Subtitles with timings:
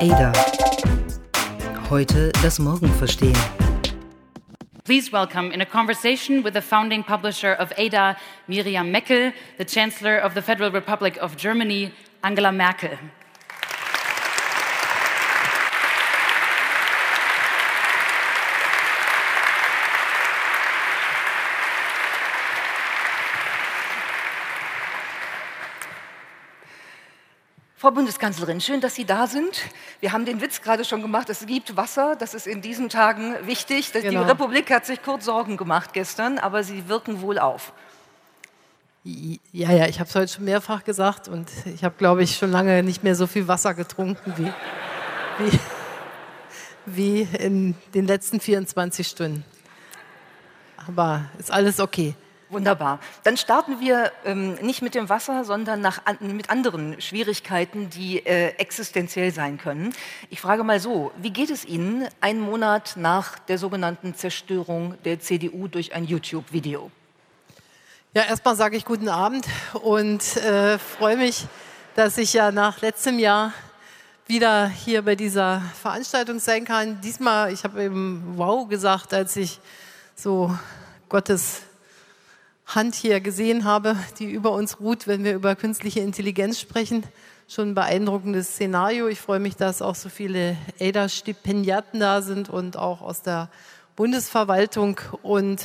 [0.00, 0.32] Ada.
[1.90, 3.36] Heute das Morgen verstehen.
[4.84, 8.16] Please welcome in a conversation with the founding publisher of Ada,
[8.48, 11.92] Miriam Meckel, the Chancellor of the Federal Republic of Germany,
[12.24, 12.96] Angela Merkel.
[27.80, 29.58] Frau Bundeskanzlerin, schön, dass Sie da sind.
[30.00, 33.34] Wir haben den Witz gerade schon gemacht, es gibt Wasser, das ist in diesen Tagen
[33.46, 33.90] wichtig.
[33.94, 34.22] Genau.
[34.22, 37.72] Die Republik hat sich kurz Sorgen gemacht gestern, aber Sie wirken wohl auf.
[39.02, 42.52] Ja, ja, ich habe es heute schon mehrfach gesagt und ich habe, glaube ich, schon
[42.52, 44.52] lange nicht mehr so viel Wasser getrunken wie,
[45.38, 45.60] wie,
[46.84, 49.42] wie in den letzten 24 Stunden.
[50.86, 52.14] Aber ist alles okay.
[52.50, 52.98] Wunderbar.
[53.22, 58.56] Dann starten wir ähm, nicht mit dem Wasser, sondern nach, mit anderen Schwierigkeiten, die äh,
[58.56, 59.94] existenziell sein können.
[60.30, 65.20] Ich frage mal so, wie geht es Ihnen einen Monat nach der sogenannten Zerstörung der
[65.20, 66.90] CDU durch ein YouTube-Video?
[68.14, 71.46] Ja, erstmal sage ich guten Abend und äh, freue mich,
[71.94, 73.52] dass ich ja nach letztem Jahr
[74.26, 77.00] wieder hier bei dieser Veranstaltung sein kann.
[77.00, 79.60] Diesmal, ich habe eben wow gesagt, als ich
[80.16, 80.52] so
[81.08, 81.62] Gottes
[82.74, 87.02] Hand hier gesehen habe, die über uns ruht, wenn wir über künstliche Intelligenz sprechen.
[87.48, 89.08] Schon ein beeindruckendes Szenario.
[89.08, 93.50] Ich freue mich, dass auch so viele ADA-Stipendiaten da sind und auch aus der
[93.96, 95.00] Bundesverwaltung.
[95.22, 95.64] Und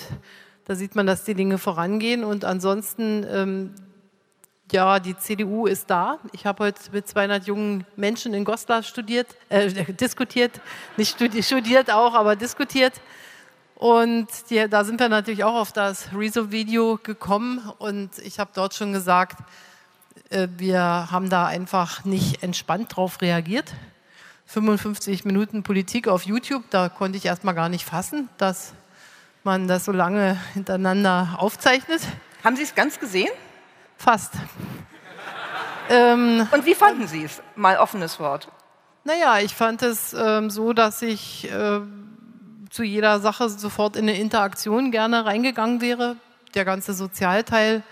[0.66, 2.23] da sieht man, dass die Dinge vorangehen.
[2.23, 3.76] Und ansonsten, ähm,
[4.72, 6.17] ja, die CDU ist da.
[6.31, 10.59] Ich habe heute mit 200 jungen Menschen in Goslar studiert, äh, diskutiert,
[10.98, 12.94] nicht studi studiert auch, aber diskutiert.
[13.76, 18.73] Und die, da sind wir natürlich auch auf das Rezo-Video gekommen und ich habe dort
[18.73, 19.38] schon gesagt,
[20.30, 20.80] äh, wir
[21.12, 23.73] haben da einfach nicht entspannt drauf reagiert.
[24.48, 28.73] 55 Minuten Politik auf YouTube, da konnte ich erstmal gar nicht fassen, dass
[29.44, 32.02] man das so lange hintereinander aufzeichnet.
[32.45, 33.30] Haben Sie es ganz gesehen?
[33.98, 34.33] Fast.
[35.89, 37.42] ähm, und wie fanden Sie es?
[37.55, 38.48] Mal offenes Wort.
[39.04, 41.52] Naja, ich fand es ähm, so, dass ich.
[41.52, 41.82] Äh,
[42.75, 46.17] zu jeder Sache sofort in eine Interaktion gerne reingegangen wäre.
[46.55, 47.83] Der ganze Sozialteil,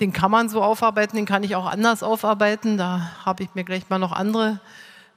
[0.00, 2.76] den kann man so aufarbeiten, den kann ich auch anders aufarbeiten.
[2.76, 4.58] Da habe ich mir gleich mal noch andere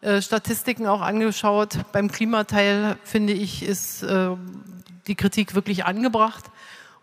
[0.01, 1.79] äh, Statistiken auch angeschaut.
[1.91, 4.29] Beim Klimateil finde ich, ist äh,
[5.07, 6.45] die Kritik wirklich angebracht.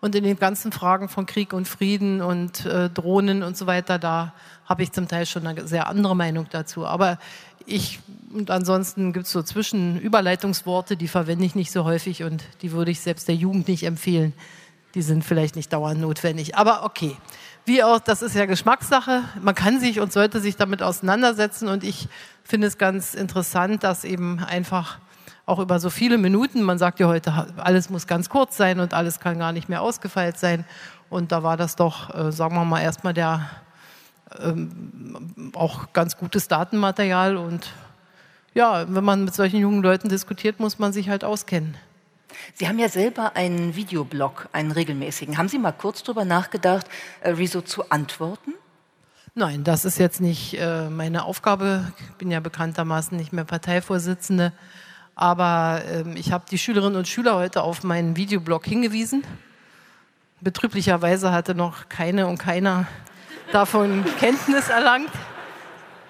[0.01, 3.99] Und in den ganzen Fragen von Krieg und Frieden und äh, Drohnen und so weiter,
[3.99, 4.33] da
[4.65, 6.87] habe ich zum Teil schon eine sehr andere Meinung dazu.
[6.87, 7.19] Aber
[7.67, 8.01] ich,
[8.33, 12.91] und ansonsten gibt es so Zwischenüberleitungsworte, die verwende ich nicht so häufig und die würde
[12.91, 14.33] ich selbst der Jugend nicht empfehlen.
[14.95, 16.57] Die sind vielleicht nicht dauernd notwendig.
[16.57, 17.17] Aber okay.
[17.67, 19.23] Wie auch, das ist ja Geschmackssache.
[19.43, 22.09] Man kann sich und sollte sich damit auseinandersetzen und ich
[22.43, 24.99] finde es ganz interessant, dass eben einfach
[25.47, 28.95] auch über so viele Minuten, man sagt ja heute, alles muss ganz kurz sein und
[28.95, 30.65] alles kann gar nicht mehr ausgefeilt sein.
[31.09, 33.51] Und da war das doch, äh, sagen wir mal, erstmal der
[34.39, 37.37] ähm, auch ganz gutes Datenmaterial.
[37.37, 37.73] Und
[38.55, 41.77] ja, wenn man mit solchen jungen Leuten diskutiert, muss man sich halt auskennen.
[42.55, 45.37] Sie haben ja selber einen Videoblog, einen regelmäßigen.
[45.37, 46.87] Haben Sie mal kurz darüber nachgedacht,
[47.23, 48.55] äh, Rezo zu antworten?
[49.35, 51.93] Nein, das ist jetzt nicht äh, meine Aufgabe.
[52.01, 54.53] Ich bin ja bekanntermaßen nicht mehr Parteivorsitzende.
[55.21, 59.23] Aber ähm, ich habe die Schülerinnen und Schüler heute auf meinen Videoblog hingewiesen.
[60.41, 62.87] Betrüblicherweise hatte noch keine und keiner
[63.53, 65.11] davon Kenntnis erlangt.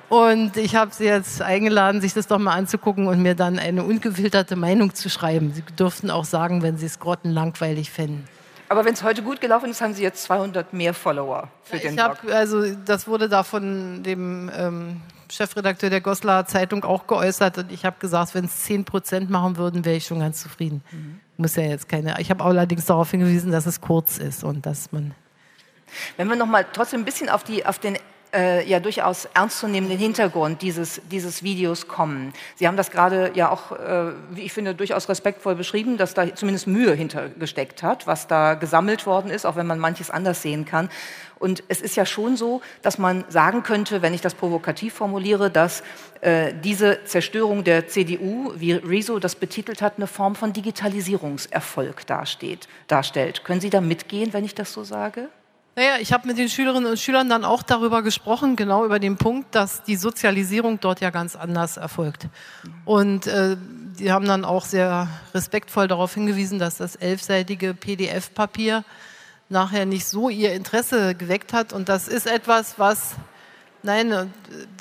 [0.08, 3.82] Und ich habe sie jetzt eingeladen, sich das doch mal anzugucken und mir dann eine
[3.82, 5.52] ungefilterte Meinung zu schreiben.
[5.54, 8.28] Sie dürften auch sagen, wenn Sie es grottenlangweilig fänden.
[8.70, 11.82] Aber wenn es heute gut gelaufen ist, haben Sie jetzt 200 mehr Follower für ja,
[11.82, 12.18] den ich Blog.
[12.22, 17.72] Hab, also das wurde da von dem ähm, Chefredakteur der Goslar Zeitung auch geäußert und
[17.72, 20.84] ich habe gesagt, wenn es 10 Prozent machen würden, wäre ich schon ganz zufrieden.
[20.92, 21.18] Mhm.
[21.36, 22.14] Muss ja jetzt keine.
[22.20, 25.16] Ich habe allerdings darauf hingewiesen, dass es kurz ist und dass man
[26.16, 27.98] wenn wir noch mal trotzdem ein bisschen auf, die, auf den
[28.34, 32.32] äh, ja durchaus ernstzunehmenden Hintergrund dieses, dieses Videos kommen.
[32.56, 36.34] Sie haben das gerade ja auch, äh, wie ich finde, durchaus respektvoll beschrieben, dass da
[36.34, 40.64] zumindest Mühe hintergesteckt hat, was da gesammelt worden ist, auch wenn man manches anders sehen
[40.64, 40.88] kann.
[41.38, 45.50] Und es ist ja schon so, dass man sagen könnte, wenn ich das provokativ formuliere,
[45.50, 45.82] dass
[46.20, 52.68] äh, diese Zerstörung der CDU, wie Rezo das betitelt hat, eine Form von Digitalisierungserfolg dasteht,
[52.88, 53.42] darstellt.
[53.42, 55.30] Können Sie da mitgehen, wenn ich das so sage?
[55.80, 59.16] Naja, ich habe mit den Schülerinnen und Schülern dann auch darüber gesprochen, genau über den
[59.16, 62.28] Punkt, dass die Sozialisierung dort ja ganz anders erfolgt.
[62.84, 63.56] Und äh,
[63.98, 68.84] die haben dann auch sehr respektvoll darauf hingewiesen, dass das elfseitige PDF-Papier
[69.48, 71.72] nachher nicht so ihr Interesse geweckt hat.
[71.72, 73.14] Und das ist etwas, was,
[73.82, 74.26] nein, äh,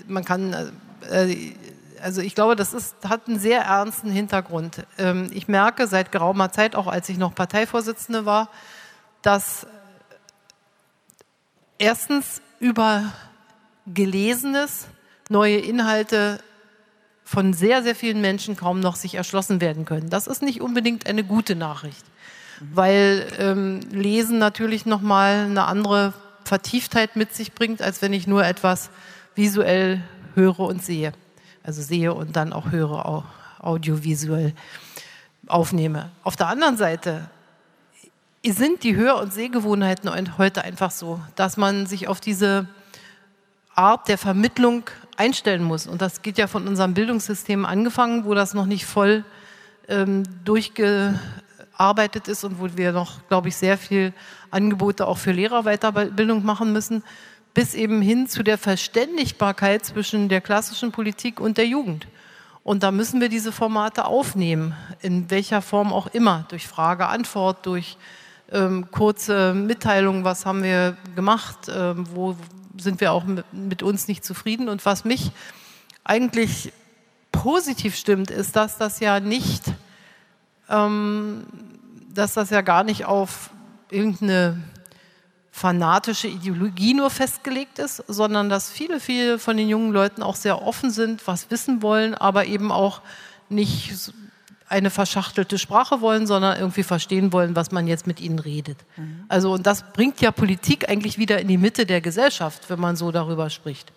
[0.06, 0.74] man kann,
[1.10, 1.54] äh,
[2.04, 4.86] also ich glaube, das ist, hat einen sehr ernsten Hintergrund.
[4.98, 8.50] Ähm, ich merke seit geraumer Zeit, auch als ich noch Parteivorsitzende war,
[9.22, 9.66] dass
[11.80, 13.12] erstens über
[13.88, 14.88] Gelesenes
[15.30, 16.40] neue Inhalte
[17.24, 20.10] von sehr, sehr vielen Menschen kaum noch sich erschlossen werden können.
[20.10, 22.06] Das ist nicht unbedingt eine gute Nachricht,
[22.74, 28.46] weil ähm, Lesen natürlich nochmal eine andere Vertieftheit mit sich bringt, als wenn ich nur
[28.46, 28.90] etwas
[29.36, 30.02] visuell
[30.36, 31.14] höre und sehe.
[31.64, 33.26] Also sehe und dann auch höre,
[33.60, 34.54] audiovisuell
[35.48, 36.10] aufnehme.
[36.24, 37.30] Auf der anderen Seite
[38.46, 42.68] sind die Hör- und Sehgewohnheiten heute einfach so, dass man sich auf diese
[43.76, 44.84] Art der Vermittlung
[45.18, 45.88] einstellen muss.
[45.88, 49.26] Und das geht ja von unserem Bildungssystem angefangen, wo das noch nicht voll
[49.90, 54.14] ähm, durchgearbeitet ist und wo wir noch, glaube ich, sehr viel
[54.52, 57.04] Angebote auch für Lehrerweiterbildung machen müssen,
[57.54, 62.08] bis eben hin zu der Verständigbarkeit zwischen der klassischen Politik und der Jugend.
[62.64, 67.98] Und da müssen wir diese Formate aufnehmen, in welcher Form auch immer, durch Frage-Antwort, durch
[68.52, 72.36] ähm, kurze Mitteilungen, was haben wir gemacht, ähm, wo
[72.78, 74.70] sind wir auch mit, uns nicht zufrieden.
[74.70, 75.32] Und was mich
[76.04, 76.72] eigentlich
[77.32, 79.64] positiv stimmt, ist, dass das ja nicht,
[80.70, 81.46] ähm,
[82.14, 83.50] dass das ja gar nicht auf
[83.90, 84.62] irgendeine
[85.52, 90.62] fanatische Ideologie nur festgelegt ist, sondern dass viele, viele von den jungen Leuten auch sehr
[90.62, 93.02] offen sind, was wissen wollen, aber eben auch
[93.50, 94.12] nicht
[94.70, 98.78] eine verschachtelte Sprache wollen, sondern irgendwie verstehen wollen, was man jetzt mit ihnen redet.
[98.96, 99.26] Mhm.
[99.28, 102.96] Also und das bringt ja Politik eigentlich wieder in die Mitte der Gesellschaft, wenn man
[102.96, 103.92] so darüber spricht.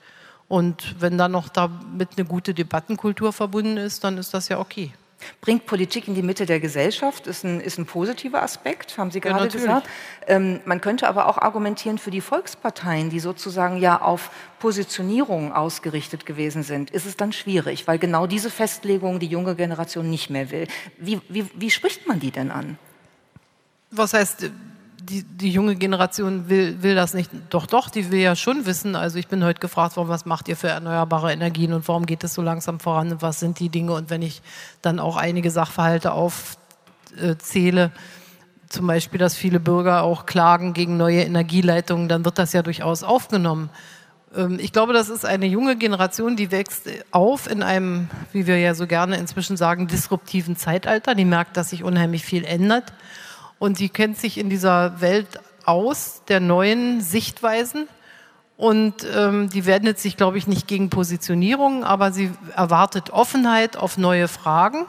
[0.49, 4.93] Und wenn dann noch damit eine gute Debattenkultur verbunden ist, dann ist das ja okay.
[5.41, 9.21] Bringt Politik in die Mitte der Gesellschaft, ist ein, ist ein positiver Aspekt, haben Sie
[9.21, 9.89] gerade ja, gesagt.
[10.27, 16.27] Ähm, man könnte aber auch argumentieren für die Volksparteien, die sozusagen ja auf Positionierung ausgerichtet
[16.27, 20.51] gewesen sind, ist es dann schwierig, weil genau diese Festlegung die junge Generation nicht mehr
[20.51, 20.69] will.
[20.99, 22.79] Wie, wie, wie spricht man die denn an?
[23.91, 24.51] Was heißt
[25.09, 27.31] die, die junge Generation will, will das nicht.
[27.51, 28.95] Doch, doch, die will ja schon wissen.
[28.95, 32.25] Also ich bin heute gefragt worden, was macht ihr für erneuerbare Energien und warum geht
[32.25, 33.93] es so langsam voran und was sind die Dinge?
[33.93, 34.43] Und wenn ich
[34.81, 37.91] dann auch einige Sachverhalte aufzähle,
[38.69, 43.03] zum Beispiel, dass viele Bürger auch klagen gegen neue Energieleitungen, dann wird das ja durchaus
[43.03, 43.71] aufgenommen.
[44.35, 48.59] Ähm, ich glaube, das ist eine junge Generation, die wächst auf in einem, wie wir
[48.59, 51.15] ja so gerne inzwischen sagen, disruptiven Zeitalter.
[51.15, 52.93] Die merkt, dass sich unheimlich viel ändert
[53.63, 57.87] und sie kennt sich in dieser Welt aus, der neuen Sichtweisen.
[58.57, 63.99] Und ähm, die wendet sich, glaube ich, nicht gegen Positionierung, aber sie erwartet Offenheit auf
[63.99, 64.87] neue Fragen.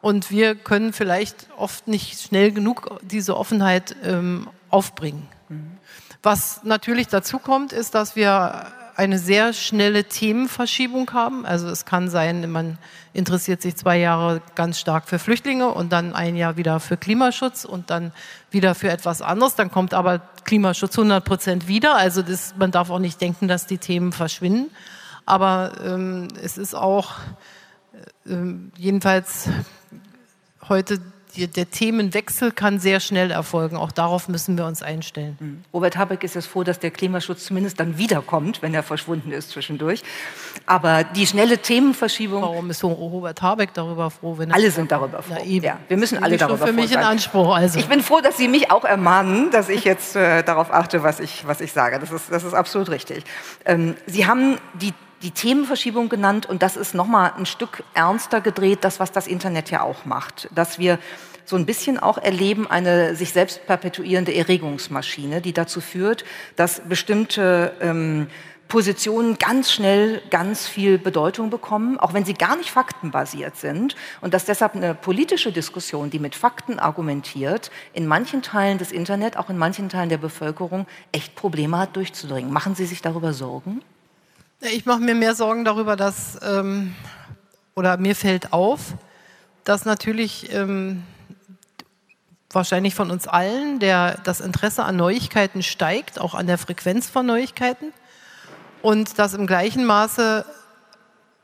[0.00, 5.28] Und wir können vielleicht oft nicht schnell genug diese Offenheit ähm, aufbringen.
[5.48, 5.78] Mhm.
[6.24, 8.66] Was natürlich dazu kommt, ist, dass wir
[8.96, 11.44] eine sehr schnelle Themenverschiebung haben.
[11.46, 12.78] Also es kann sein, man
[13.12, 17.64] interessiert sich zwei Jahre ganz stark für Flüchtlinge und dann ein Jahr wieder für Klimaschutz
[17.64, 18.12] und dann
[18.50, 19.54] wieder für etwas anderes.
[19.54, 21.96] Dann kommt aber Klimaschutz 100 Prozent wieder.
[21.96, 24.70] Also das, man darf auch nicht denken, dass die Themen verschwinden.
[25.26, 27.12] Aber ähm, es ist auch
[28.26, 28.36] äh,
[28.76, 29.48] jedenfalls
[30.68, 31.00] heute
[31.36, 33.76] der Themenwechsel kann sehr schnell erfolgen.
[33.76, 35.36] Auch darauf müssen wir uns einstellen.
[35.40, 35.64] Mhm.
[35.72, 39.50] Robert Habeck ist jetzt froh, dass der Klimaschutz zumindest dann wiederkommt, wenn er verschwunden ist
[39.50, 40.02] zwischendurch.
[40.66, 42.42] Aber die schnelle Themenverschiebung.
[42.42, 44.36] Warum ist Robert Habeck darüber froh?
[44.50, 45.42] alle sind darüber froh.
[45.44, 47.54] Ja, wir müssen alle darüber froh für mich in Anspruch.
[47.54, 47.78] Also.
[47.78, 51.20] Ich bin froh, dass Sie mich auch ermahnen, dass ich jetzt äh, darauf achte, was
[51.20, 51.98] ich, was ich sage.
[51.98, 53.24] Das ist, das ist absolut richtig.
[53.64, 58.80] Ähm, Sie haben die die Themenverschiebung genannt und das ist nochmal ein Stück ernster gedreht,
[58.82, 60.48] das, was das Internet ja auch macht.
[60.54, 60.98] Dass wir
[61.44, 66.24] so ein bisschen auch erleben eine sich selbst perpetuierende Erregungsmaschine, die dazu führt,
[66.56, 68.28] dass bestimmte ähm,
[68.68, 74.32] Positionen ganz schnell ganz viel Bedeutung bekommen, auch wenn sie gar nicht faktenbasiert sind und
[74.32, 79.50] dass deshalb eine politische Diskussion, die mit Fakten argumentiert, in manchen Teilen des Internet, auch
[79.50, 82.50] in manchen Teilen der Bevölkerung echt Probleme hat durchzudringen.
[82.50, 83.82] Machen Sie sich darüber Sorgen?
[84.70, 86.94] Ich mache mir mehr Sorgen darüber, dass, ähm,
[87.74, 88.94] oder mir fällt auf,
[89.64, 91.02] dass natürlich ähm,
[92.48, 97.26] wahrscheinlich von uns allen der, das Interesse an Neuigkeiten steigt, auch an der Frequenz von
[97.26, 97.92] Neuigkeiten.
[98.82, 100.44] Und dass im gleichen Maße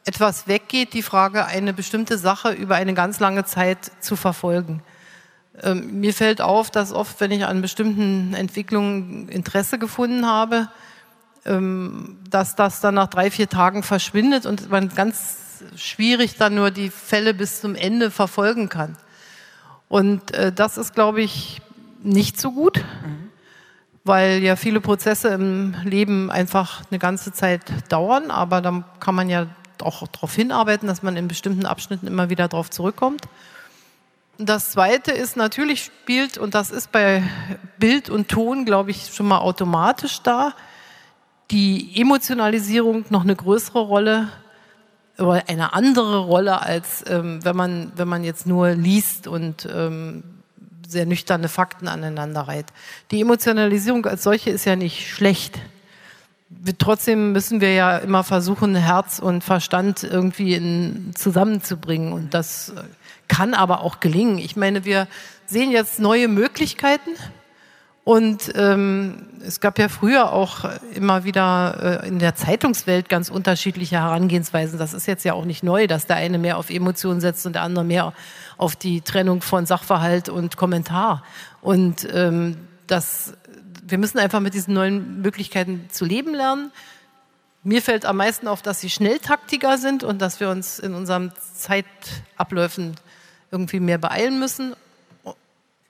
[0.04, 4.80] etwas weggeht, die Frage, eine bestimmte Sache über eine ganz lange Zeit zu verfolgen.
[5.60, 10.68] Ähm, mir fällt auf, dass oft, wenn ich an bestimmten Entwicklungen Interesse gefunden habe,
[11.44, 16.90] dass das dann nach drei, vier Tagen verschwindet und man ganz schwierig dann nur die
[16.90, 18.96] Fälle bis zum Ende verfolgen kann.
[19.88, 21.60] Und äh, das ist, glaube ich,
[22.02, 23.30] nicht so gut, mhm.
[24.04, 29.28] weil ja viele Prozesse im Leben einfach eine ganze Zeit dauern, aber dann kann man
[29.28, 29.46] ja
[29.82, 33.22] auch darauf hinarbeiten, dass man in bestimmten Abschnitten immer wieder darauf zurückkommt.
[34.40, 37.22] Das Zweite ist natürlich spielt, und das ist bei
[37.78, 40.54] Bild und Ton, glaube ich, schon mal automatisch da,
[41.50, 44.28] die Emotionalisierung noch eine größere Rolle
[45.18, 50.22] oder eine andere Rolle, als ähm, wenn, man, wenn man jetzt nur liest und ähm,
[50.86, 52.66] sehr nüchterne Fakten aneinander reiht.
[53.10, 55.58] Die Emotionalisierung als solche ist ja nicht schlecht.
[56.48, 62.12] Wir, trotzdem müssen wir ja immer versuchen, Herz und Verstand irgendwie in, zusammenzubringen.
[62.12, 62.72] Und das
[63.26, 64.38] kann aber auch gelingen.
[64.38, 65.08] Ich meine, wir
[65.46, 67.10] sehen jetzt neue Möglichkeiten.
[68.08, 73.96] Und ähm, es gab ja früher auch immer wieder äh, in der Zeitungswelt ganz unterschiedliche
[73.96, 74.78] Herangehensweisen.
[74.78, 77.52] Das ist jetzt ja auch nicht neu, dass der eine mehr auf Emotionen setzt und
[77.52, 78.14] der andere mehr
[78.56, 81.22] auf die Trennung von Sachverhalt und Kommentar.
[81.60, 83.34] Und ähm, das,
[83.86, 86.72] wir müssen einfach mit diesen neuen Möglichkeiten zu leben lernen.
[87.62, 91.30] Mir fällt am meisten auf, dass sie Schnelltaktiker sind und dass wir uns in unseren
[91.54, 92.94] Zeitabläufen
[93.50, 94.74] irgendwie mehr beeilen müssen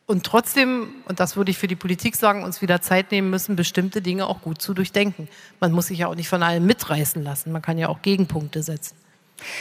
[0.08, 3.56] und trotzdem, und das würde ich für die Politik sagen, uns wieder Zeit nehmen müssen,
[3.56, 5.28] bestimmte Dinge auch gut zu durchdenken.
[5.60, 7.52] Man muss sich ja auch nicht von allem mitreißen lassen.
[7.52, 8.96] Man kann ja auch Gegenpunkte setzen.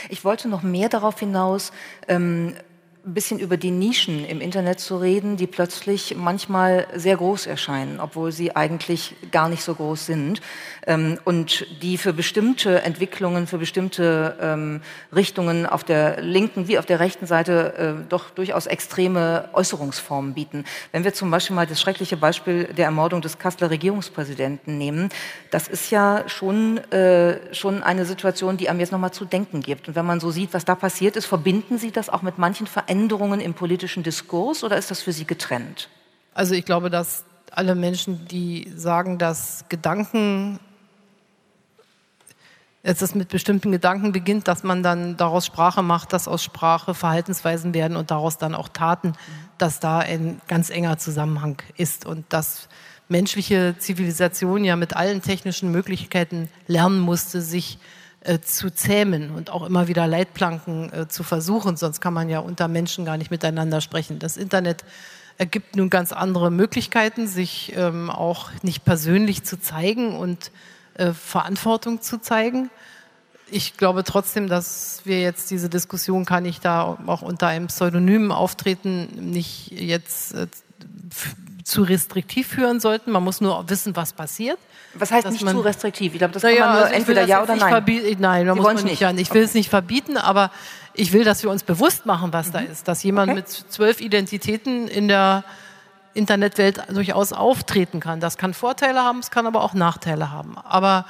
[0.08, 1.70] Ich wollte noch mehr darauf hinaus,
[2.08, 2.54] ähm,
[3.08, 8.00] ein bisschen über die Nischen im Internet zu reden, die plötzlich manchmal sehr groß erscheinen,
[8.00, 10.42] obwohl sie eigentlich gar nicht so groß sind
[10.86, 14.82] ähm, und die für bestimmte Entwicklungen, für bestimmte ähm,
[15.14, 20.64] Richtungen auf der linken wie auf der rechten Seite äh, doch durchaus extreme Äußerungsformen bieten.
[20.92, 25.08] Wenn wir zum Beispiel mal das schreckliche Beispiel der Ermordung des Kasseler Regierungspräsidenten nehmen,
[25.50, 29.88] das ist ja schon, äh, schon eine Situation, die einem jetzt nochmal zu denken gibt.
[29.88, 32.66] Und wenn man so sieht, was da passiert ist, verbinden Sie das auch mit manchen
[32.66, 35.88] Veränderungen Veränderungen im politischen Diskurs oder ist das für Sie getrennt?
[36.34, 40.58] Also ich glaube, dass alle Menschen, die sagen, dass Gedanken,
[42.82, 46.92] dass es mit bestimmten Gedanken beginnt, dass man dann daraus Sprache macht, dass aus Sprache
[46.92, 49.12] Verhaltensweisen werden und daraus dann auch Taten,
[49.58, 52.68] dass da ein ganz enger Zusammenhang ist und dass
[53.08, 57.97] menschliche Zivilisation ja mit allen technischen Möglichkeiten lernen musste, sich äh,
[58.40, 62.68] zu zähmen und auch immer wieder Leitplanken äh, zu versuchen, sonst kann man ja unter
[62.68, 64.18] Menschen gar nicht miteinander sprechen.
[64.18, 64.84] Das Internet
[65.38, 70.50] ergibt nun ganz andere Möglichkeiten, sich ähm, auch nicht persönlich zu zeigen und
[70.94, 72.70] äh, Verantwortung zu zeigen.
[73.50, 78.30] Ich glaube trotzdem, dass wir jetzt diese Diskussion, kann ich da auch unter einem Pseudonym
[78.30, 80.48] auftreten, nicht jetzt äh,
[81.68, 83.10] zu restriktiv führen sollten.
[83.10, 84.58] Man muss nur wissen, was passiert.
[84.94, 86.14] Was heißt nicht zu restriktiv?
[86.14, 88.16] Ich glaube, das kann ja, man nur also entweder ja oder nein.
[88.18, 89.00] Nein, da muss man nicht.
[89.00, 90.50] Ja, ich will es nicht verbieten, aber
[90.94, 92.52] ich will, dass wir uns bewusst machen, was mhm.
[92.52, 92.88] da ist.
[92.88, 93.40] Dass jemand okay.
[93.40, 95.44] mit zwölf Identitäten in der
[96.14, 98.18] Internetwelt durchaus auftreten kann.
[98.18, 100.56] Das kann Vorteile haben, es kann aber auch Nachteile haben.
[100.64, 101.04] Aber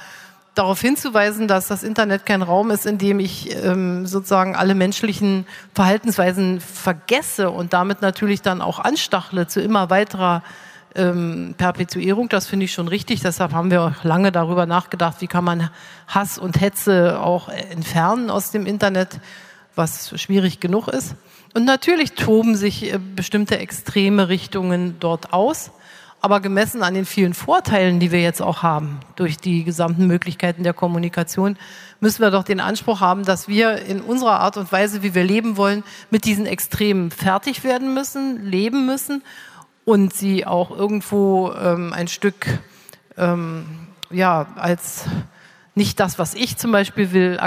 [0.55, 5.45] darauf hinzuweisen, dass das Internet kein Raum ist, in dem ich ähm, sozusagen alle menschlichen
[5.73, 10.43] Verhaltensweisen vergesse und damit natürlich dann auch anstachle zu immer weiterer
[10.95, 13.21] ähm, Perpetuierung, das finde ich schon richtig.
[13.21, 15.69] Deshalb haben wir auch lange darüber nachgedacht, wie kann man
[16.07, 19.19] Hass und Hetze auch entfernen aus dem Internet,
[19.75, 21.15] was schwierig genug ist.
[21.53, 25.71] Und natürlich toben sich äh, bestimmte extreme Richtungen dort aus.
[26.21, 30.63] Aber gemessen an den vielen Vorteilen, die wir jetzt auch haben durch die gesamten Möglichkeiten
[30.63, 31.57] der Kommunikation,
[32.01, 35.23] müssen wir doch den Anspruch haben, dass wir in unserer Art und Weise, wie wir
[35.23, 39.23] leben wollen, mit diesen Extremen fertig werden müssen, leben müssen
[39.85, 42.47] und sie auch irgendwo ähm, ein Stück
[43.17, 43.65] ähm,
[44.11, 45.05] ja als
[45.75, 47.39] nicht das, was ich zum Beispiel will,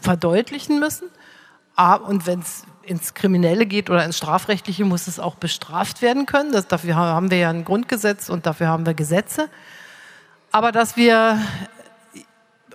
[0.00, 1.08] verdeutlichen müssen.
[2.06, 6.52] Und wenn es ins Kriminelle geht oder ins Strafrechtliche, muss es auch bestraft werden können.
[6.52, 9.48] Das, dafür haben wir ja ein Grundgesetz und dafür haben wir Gesetze.
[10.50, 11.38] Aber dass wir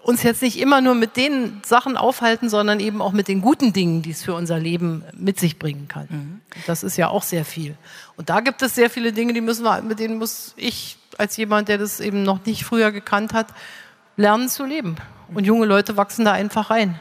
[0.07, 3.73] uns jetzt nicht immer nur mit den Sachen aufhalten, sondern eben auch mit den guten
[3.73, 6.07] Dingen, die es für unser Leben mit sich bringen kann.
[6.09, 6.41] Mhm.
[6.65, 7.75] Das ist ja auch sehr viel.
[8.15, 11.35] Und da gibt es sehr viele Dinge, die müssen wir, mit denen muss ich als
[11.35, 13.47] jemand, der das eben noch nicht früher gekannt hat,
[14.15, 14.95] lernen zu leben.
[15.33, 16.97] Und junge Leute wachsen da einfach rein.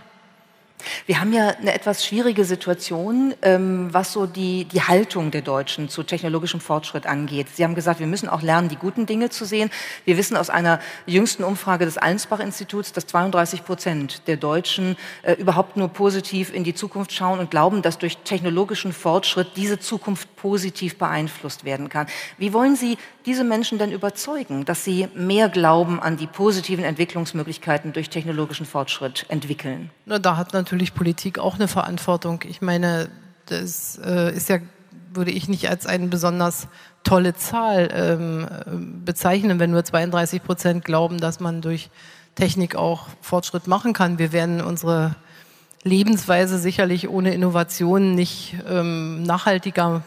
[1.07, 5.89] Wir haben ja eine etwas schwierige Situation, ähm, was so die, die Haltung der Deutschen
[5.89, 7.49] zu technologischem Fortschritt angeht.
[7.55, 9.71] Sie haben gesagt, wir müssen auch lernen, die guten Dinge zu sehen.
[10.05, 15.77] Wir wissen aus einer jüngsten Umfrage des Allensbach-Instituts, dass 32 Prozent der Deutschen äh, überhaupt
[15.77, 20.99] nur positiv in die Zukunft schauen und glauben, dass durch technologischen Fortschritt diese Zukunft positiv
[20.99, 22.07] beeinflusst werden kann.
[22.39, 27.93] Wie wollen Sie diese Menschen denn überzeugen, dass sie mehr Glauben an die positiven Entwicklungsmöglichkeiten
[27.93, 29.91] durch technologischen Fortschritt entwickeln?
[30.07, 32.41] Na, da hat natürlich Politik auch eine Verantwortung.
[32.49, 33.09] Ich meine,
[33.47, 34.59] das äh, ist ja,
[35.13, 36.69] würde ich nicht als eine besonders
[37.03, 41.91] tolle Zahl ähm, bezeichnen, wenn nur 32 Prozent glauben, dass man durch
[42.37, 44.19] Technik auch Fortschritt machen kann.
[44.19, 45.17] Wir werden unsere
[45.83, 50.03] Lebensweise sicherlich ohne Innovationen nicht ähm, nachhaltiger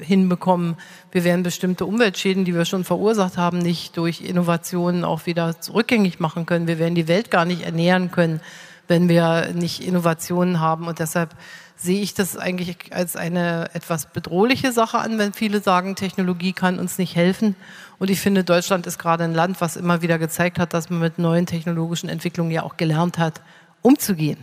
[0.00, 0.76] hinbekommen.
[1.10, 6.20] Wir werden bestimmte Umweltschäden, die wir schon verursacht haben, nicht durch Innovationen auch wieder rückgängig
[6.20, 6.66] machen können.
[6.66, 8.40] Wir werden die Welt gar nicht ernähren können,
[8.88, 10.86] wenn wir nicht Innovationen haben.
[10.86, 11.36] Und deshalb
[11.76, 16.78] sehe ich das eigentlich als eine etwas bedrohliche Sache an, wenn viele sagen, Technologie kann
[16.78, 17.56] uns nicht helfen.
[17.98, 21.00] Und ich finde, Deutschland ist gerade ein Land, was immer wieder gezeigt hat, dass man
[21.00, 23.40] mit neuen technologischen Entwicklungen ja auch gelernt hat,
[23.82, 24.38] umzugehen.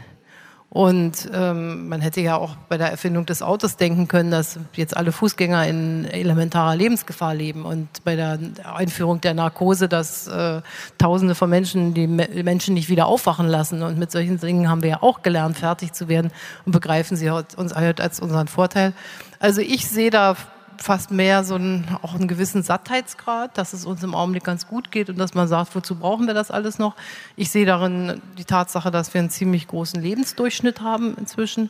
[0.71, 4.95] Und ähm, man hätte ja auch bei der Erfindung des Autos denken können, dass jetzt
[4.95, 7.65] alle Fußgänger in elementarer Lebensgefahr leben.
[7.65, 8.37] Und bei der
[8.75, 10.61] Einführung der Narkose, dass äh,
[10.99, 13.81] Tausende von Menschen die Me Menschen nicht wieder aufwachen lassen.
[13.81, 16.31] Und mit solchen Dingen haben wir ja auch gelernt, fertig zu werden
[16.65, 18.93] und begreifen sie uns als unseren Vorteil.
[19.39, 20.35] Also ich sehe da
[20.83, 24.91] fast mehr so einen, auch einen gewissen Sattheitsgrad, dass es uns im Augenblick ganz gut
[24.91, 26.95] geht und dass man sagt, wozu brauchen wir das alles noch?
[27.35, 31.69] Ich sehe darin die Tatsache, dass wir einen ziemlich großen Lebensdurchschnitt haben inzwischen.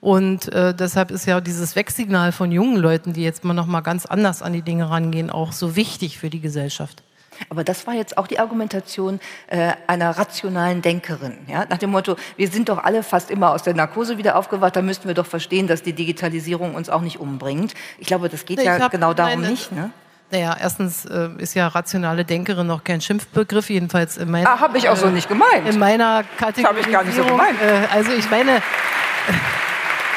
[0.00, 3.80] Und äh, deshalb ist ja dieses Wegsignal von jungen Leuten, die jetzt mal noch mal
[3.80, 7.02] ganz anders an die Dinge rangehen, auch so wichtig für die Gesellschaft.
[7.48, 11.38] Aber das war jetzt auch die Argumentation äh, einer rationalen Denkerin.
[11.46, 11.64] Ja?
[11.68, 14.82] Nach dem Motto, wir sind doch alle fast immer aus der Narkose wieder aufgewacht, da
[14.82, 17.74] müssten wir doch verstehen, dass die Digitalisierung uns auch nicht umbringt.
[17.98, 19.72] Ich glaube, das geht nee, ja genau darum meine, nicht.
[19.72, 19.90] Ne?
[20.30, 24.50] Naja, erstens äh, ist ja rationale Denkerin noch kein Schimpfbegriff, jedenfalls in meiner.
[24.50, 25.66] Ah, habe ich auch so nicht gemeint.
[25.66, 26.66] In meiner Kategorie.
[26.66, 27.56] Habe ich gar nicht so gemeint.
[27.62, 28.60] Äh, also ich meine.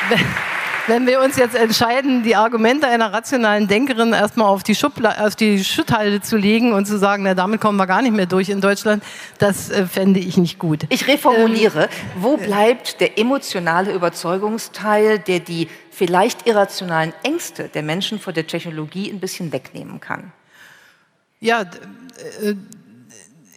[0.92, 5.38] wenn wir uns jetzt entscheiden, die Argumente einer rationalen Denkerin erstmal auf die, Schubla auf
[5.38, 8.50] die Schütthalde zu legen und zu sagen, na, damit kommen wir gar nicht mehr durch
[8.50, 9.02] in Deutschland,
[9.38, 10.82] das äh, fände ich nicht gut.
[10.90, 11.84] Ich reformuliere.
[11.84, 18.46] Ähm, Wo bleibt der emotionale Überzeugungsteil, der die vielleicht irrationalen Ängste der Menschen vor der
[18.46, 20.34] Technologie ein bisschen wegnehmen kann?
[21.40, 22.56] Ja, äh,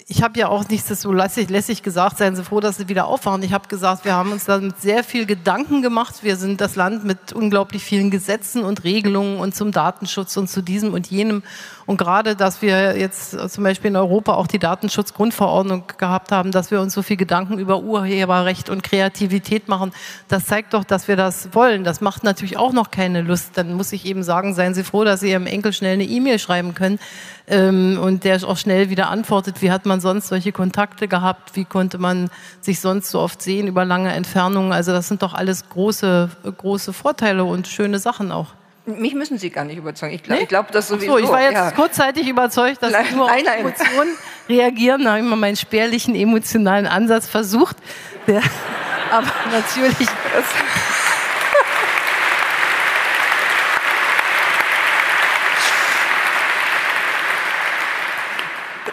[0.07, 2.89] ich habe ja auch nicht das so lässig, lässig gesagt, seien Sie froh, dass Sie
[2.89, 3.43] wieder aufwachen.
[3.43, 6.17] Ich habe gesagt, wir haben uns da mit sehr viel Gedanken gemacht.
[6.23, 10.61] Wir sind das Land mit unglaublich vielen Gesetzen und Regelungen und zum Datenschutz und zu
[10.61, 11.43] diesem und jenem.
[11.87, 16.71] Und gerade, dass wir jetzt zum Beispiel in Europa auch die Datenschutzgrundverordnung gehabt haben, dass
[16.71, 19.93] wir uns so viel Gedanken über Urheberrecht und Kreativität machen,
[20.29, 21.85] das zeigt doch, dass wir das wollen.
[21.85, 23.57] Das macht natürlich auch noch keine Lust.
[23.57, 26.39] Dann muss ich eben sagen, seien Sie froh, dass Sie Ihrem Enkel schnell eine E-Mail
[26.39, 26.99] schreiben können
[27.47, 29.63] ähm, und der auch schnell wieder antwortet.
[29.63, 31.55] Wie hat man sonst solche Kontakte gehabt?
[31.55, 34.73] Wie konnte man sich sonst so oft sehen über lange Entfernungen?
[34.73, 38.55] Also das sind doch alles große, große Vorteile und schöne Sachen auch.
[38.87, 40.15] Mich müssen Sie gar nicht überzeugen.
[40.15, 40.47] Ich glaube, nee?
[40.47, 41.13] glaub, das sowieso.
[41.13, 41.71] So, ich war jetzt ja.
[41.71, 44.11] kurzzeitig überzeugt, dass nein, Sie nur nein, auf Emotionen
[44.47, 45.05] reagieren.
[45.05, 47.79] Da habe ich mal meinen spärlichen emotionalen Ansatz versucht.
[48.27, 48.43] Der,
[49.11, 49.97] aber natürlich.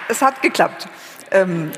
[0.07, 0.87] es hat geklappt.
[1.31, 1.71] Ähm,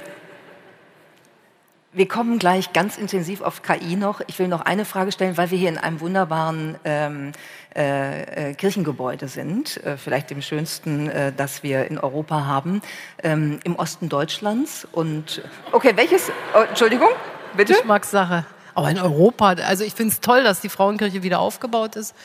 [1.93, 4.21] wir kommen gleich ganz intensiv auf KI noch.
[4.27, 7.31] Ich will noch eine Frage stellen, weil wir hier in einem wunderbaren ähm,
[7.75, 12.81] äh, äh, Kirchengebäude sind, äh, vielleicht dem schönsten, äh, das wir in Europa haben,
[13.21, 14.87] ähm, im Osten Deutschlands.
[14.91, 16.31] Und okay, welches?
[16.55, 17.09] Oh, Entschuldigung,
[17.55, 17.73] bitte.
[17.73, 18.45] Geschmackssache.
[18.75, 22.15] Aber in Europa, also ich finde es toll, dass die Frauenkirche wieder aufgebaut ist.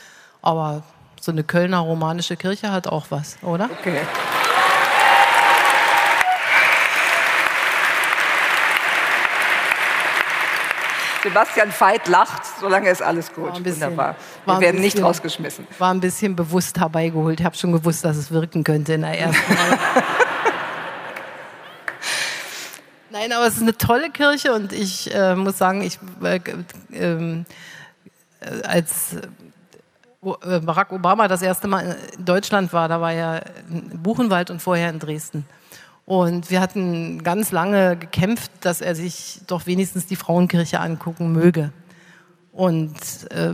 [0.41, 0.83] Aber
[1.21, 3.69] so eine Kölner romanische Kirche hat auch was, oder?
[3.79, 4.01] Okay.
[11.29, 13.63] Sebastian Veit lacht, solange ist alles gut.
[13.63, 14.17] Bisschen, Wunderbar.
[14.47, 15.67] Wir werden bisschen, nicht rausgeschmissen.
[15.79, 17.41] War ein bisschen bewusst herbeigeholt.
[17.41, 19.43] Ich habe schon gewusst, dass es wirken könnte in der ersten
[23.11, 26.41] Nein, aber es ist eine tolle Kirche und ich äh, muss sagen, ich, äh,
[26.93, 27.45] ähm,
[28.41, 34.03] äh, als äh, Barack Obama das erste Mal in Deutschland war, da war er in
[34.03, 35.47] Buchenwald und vorher in Dresden.
[36.09, 41.71] Und wir hatten ganz lange gekämpft, dass er sich doch wenigstens die Frauenkirche angucken möge.
[42.51, 42.97] Und
[43.31, 43.53] äh,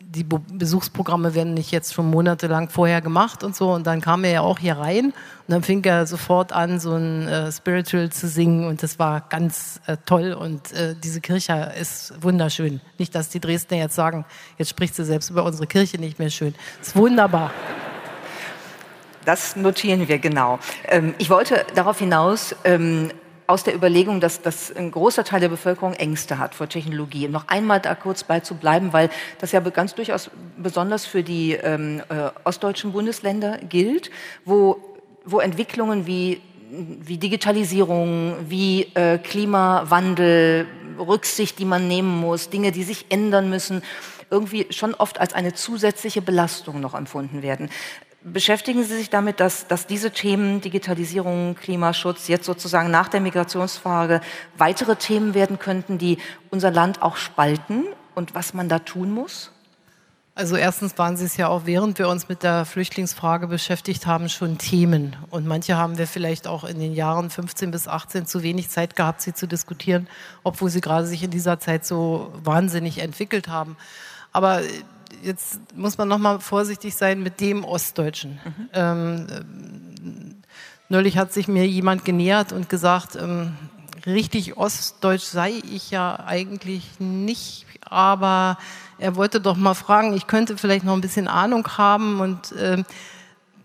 [0.00, 3.74] die Besuchsprogramme werden nicht jetzt schon monatelang vorher gemacht und so.
[3.74, 5.14] Und dann kam er ja auch hier rein und
[5.48, 9.82] dann fing er sofort an, so ein äh, Spiritual zu singen und das war ganz
[9.86, 10.32] äh, toll.
[10.32, 12.80] Und äh, diese Kirche ist wunderschön.
[12.96, 14.24] Nicht, dass die Dresdner jetzt sagen,
[14.56, 16.54] jetzt spricht sie selbst über unsere Kirche nicht mehr schön.
[16.80, 17.50] Ist wunderbar.
[19.24, 20.58] Das notieren wir genau.
[20.88, 23.10] Ähm, ich wollte darauf hinaus, ähm,
[23.50, 27.48] aus der Überlegung, dass, dass ein großer Teil der Bevölkerung Ängste hat vor Technologie, noch
[27.48, 32.00] einmal da kurz bei zu bleiben, weil das ja ganz durchaus besonders für die ähm,
[32.08, 34.12] äh, ostdeutschen Bundesländer gilt,
[34.44, 34.80] wo,
[35.24, 40.66] wo Entwicklungen wie, wie Digitalisierung, wie äh, Klimawandel,
[40.98, 43.82] Rücksicht, die man nehmen muss, Dinge, die sich ändern müssen,
[44.30, 47.68] irgendwie schon oft als eine zusätzliche Belastung noch empfunden werden.
[48.22, 54.20] Beschäftigen Sie sich damit, dass, dass diese Themen Digitalisierung, Klimaschutz jetzt sozusagen nach der Migrationsfrage
[54.58, 56.18] weitere Themen werden könnten, die
[56.50, 59.52] unser Land auch spalten und was man da tun muss?
[60.34, 64.28] Also erstens waren sie es ja auch, während wir uns mit der Flüchtlingsfrage beschäftigt haben,
[64.28, 65.16] schon Themen.
[65.30, 68.96] Und manche haben wir vielleicht auch in den Jahren 15 bis 18 zu wenig Zeit
[68.96, 70.08] gehabt, sie zu diskutieren,
[70.42, 73.76] obwohl sie gerade sich in dieser Zeit so wahnsinnig entwickelt haben.
[74.32, 74.60] Aber
[75.22, 78.40] jetzt muss man noch mal vorsichtig sein mit dem Ostdeutschen.
[78.44, 78.68] Mhm.
[78.72, 79.26] Ähm,
[80.88, 83.54] neulich hat sich mir jemand genähert und gesagt, ähm,
[84.06, 88.58] richtig ostdeutsch sei ich ja eigentlich nicht, aber
[88.98, 92.82] er wollte doch mal fragen, ich könnte vielleicht noch ein bisschen Ahnung haben und äh,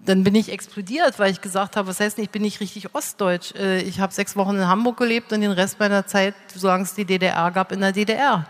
[0.06, 2.94] dann bin ich explodiert, weil ich gesagt habe, was heißt nicht, ich bin nicht richtig
[2.94, 3.54] ostdeutsch.
[3.56, 6.94] Äh, ich habe sechs Wochen in Hamburg gelebt und den Rest meiner Zeit, solange es
[6.94, 8.46] die DDR gab, in der DDR.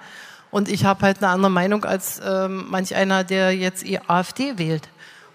[0.55, 4.57] Und ich habe halt eine andere Meinung als ähm, manch einer, der jetzt die AfD
[4.57, 4.87] wählt.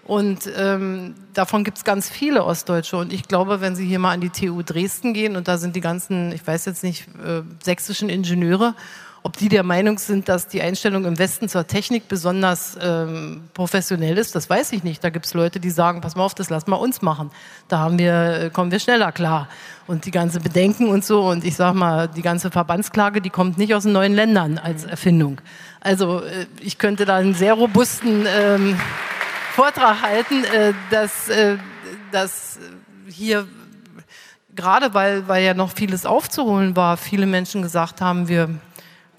[0.03, 2.97] Und ähm, davon gibt es ganz viele Ostdeutsche.
[2.97, 5.75] Und ich glaube, wenn Sie hier mal an die TU Dresden gehen, und da sind
[5.75, 8.73] die ganzen, ich weiß jetzt nicht, äh, sächsischen Ingenieure,
[9.23, 14.17] ob die der Meinung sind, dass die Einstellung im Westen zur Technik besonders ähm, professionell
[14.17, 15.03] ist, das weiß ich nicht.
[15.03, 17.29] Da gibt es Leute, die sagen, pass mal auf, das lass mal uns machen.
[17.67, 19.47] Da haben wir, äh, kommen wir schneller klar.
[19.85, 23.59] Und die ganze Bedenken und so, und ich sag mal, die ganze Verbandsklage, die kommt
[23.59, 25.39] nicht aus den neuen Ländern als Erfindung.
[25.81, 28.79] Also äh, ich könnte da einen sehr robusten ähm,
[29.53, 31.57] Vortrag halten, äh, dass, äh,
[32.11, 32.57] dass
[33.07, 33.47] hier
[34.55, 38.49] gerade weil, weil ja noch vieles aufzuholen war, viele Menschen gesagt haben, wir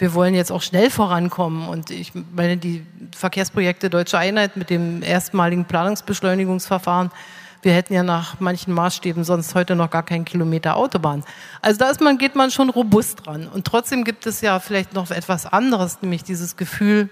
[0.02, 1.68] wir wollen jetzt auch schnell vorankommen.
[1.68, 2.84] Und ich meine, die
[3.16, 7.12] Verkehrsprojekte Deutsche Einheit mit dem erstmaligen Planungsbeschleunigungsverfahren,
[7.62, 11.22] wir hätten ja nach manchen Maßstäben sonst heute noch gar keinen Kilometer Autobahn.
[11.60, 13.46] Also da ist man, geht man schon robust dran.
[13.46, 17.08] Und trotzdem gibt es ja vielleicht noch etwas anderes, nämlich dieses Gefühl,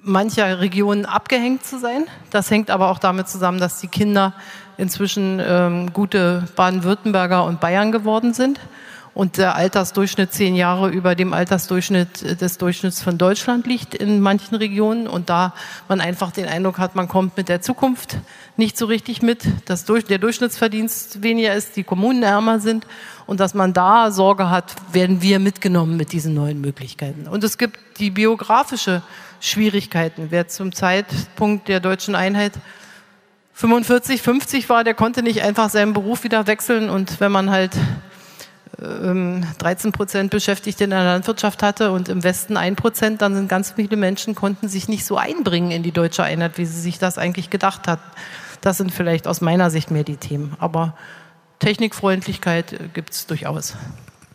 [0.00, 2.06] mancher Regionen abgehängt zu sein.
[2.30, 4.32] Das hängt aber auch damit zusammen, dass die Kinder
[4.78, 8.58] inzwischen ähm, gute Baden-Württemberger und Bayern geworden sind
[9.18, 14.54] und der Altersdurchschnitt zehn Jahre über dem Altersdurchschnitt des Durchschnitts von Deutschland liegt in manchen
[14.54, 15.54] Regionen und da
[15.88, 18.18] man einfach den Eindruck hat, man kommt mit der Zukunft
[18.56, 22.86] nicht so richtig mit, dass der Durchschnittsverdienst weniger ist, die Kommunen ärmer sind
[23.26, 27.26] und dass man da Sorge hat, werden wir mitgenommen mit diesen neuen Möglichkeiten.
[27.26, 29.02] Und es gibt die biografische
[29.40, 30.28] Schwierigkeiten.
[30.30, 32.52] Wer zum Zeitpunkt der deutschen Einheit
[33.54, 37.72] 45, 50 war, der konnte nicht einfach seinen Beruf wieder wechseln und wenn man halt
[38.76, 43.48] 13 ähm, Prozent Beschäftigte in der Landwirtschaft hatte und im Westen ein Prozent, dann sind
[43.48, 46.98] ganz viele Menschen konnten sich nicht so einbringen in die deutsche Einheit, wie sie sich
[46.98, 48.08] das eigentlich gedacht hatten.
[48.60, 50.56] Das sind vielleicht aus meiner Sicht mehr die Themen.
[50.58, 50.94] Aber
[51.58, 53.76] Technikfreundlichkeit äh, gibt es durchaus.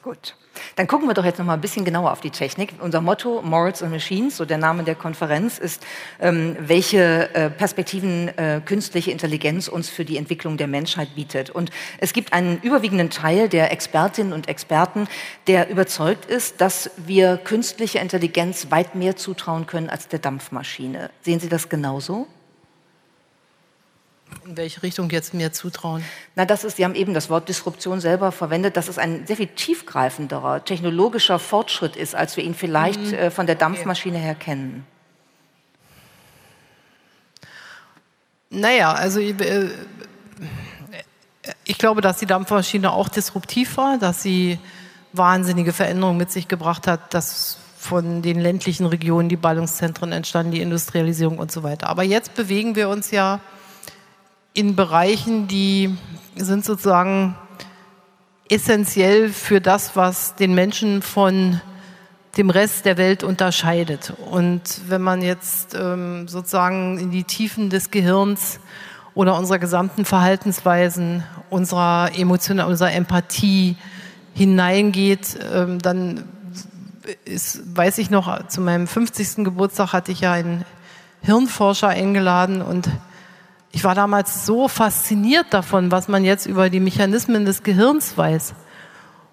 [0.02, 0.36] Gut.
[0.76, 2.74] Dann gucken wir doch jetzt noch mal ein bisschen genauer auf die Technik.
[2.80, 5.86] Unser Motto Morals and Machines, so der Name der Konferenz, ist,
[6.20, 11.50] ähm, welche äh, Perspektiven äh, künstliche Intelligenz uns für die Entwicklung der Menschheit bietet.
[11.50, 15.08] Und es gibt einen überwiegenden Teil der Expertinnen und Experten,
[15.48, 21.10] der überzeugt ist, dass wir künstliche Intelligenz weit mehr zutrauen können als der Dampfmaschine.
[21.22, 22.28] Sehen Sie das genauso?
[24.46, 26.04] In welche Richtung jetzt mir zutrauen?
[26.36, 29.38] Na, das ist, Sie haben eben das Wort Disruption selber verwendet, dass es ein sehr
[29.38, 33.14] viel tiefgreifenderer technologischer Fortschritt ist, als wir ihn vielleicht mhm.
[33.14, 34.86] äh, von der Dampfmaschine her kennen.
[38.50, 39.70] Naja, also äh,
[41.64, 44.60] ich glaube, dass die Dampfmaschine auch disruptiv war, dass sie
[45.12, 50.62] wahnsinnige Veränderungen mit sich gebracht hat, dass von den ländlichen Regionen die Ballungszentren entstanden, die
[50.62, 51.90] Industrialisierung und so weiter.
[51.90, 53.42] Aber jetzt bewegen wir uns ja
[54.54, 55.96] in Bereichen, die
[56.36, 57.36] sind sozusagen
[58.50, 61.60] essentiell für das, was den Menschen von
[62.38, 64.14] dem Rest der Welt unterscheidet.
[64.32, 68.60] Und wenn man jetzt ähm, sozusagen in die Tiefen des Gehirns
[69.14, 73.76] oder unserer gesamten Verhaltensweisen, unserer Emotion, unserer Empathie
[74.34, 76.24] hineingeht, ähm, dann
[77.26, 79.44] ist, weiß ich noch, zu meinem 50.
[79.44, 80.66] Geburtstag hatte ich ja einen
[81.22, 82.90] Hirnforscher eingeladen und
[83.76, 88.54] ich war damals so fasziniert davon, was man jetzt über die Mechanismen des Gehirns weiß.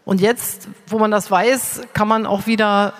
[0.06, 2.94] Und jetzt, wo man das weiß, kann man auch wieder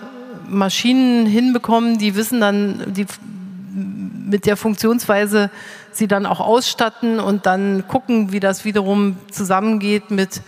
[0.46, 3.06] Maschinen hinbekommen, die wissen dann, die
[3.72, 5.50] mit der Funktionsweise
[5.92, 10.42] sie dann auch ausstatten und dann gucken, wie das wiederum zusammengeht mit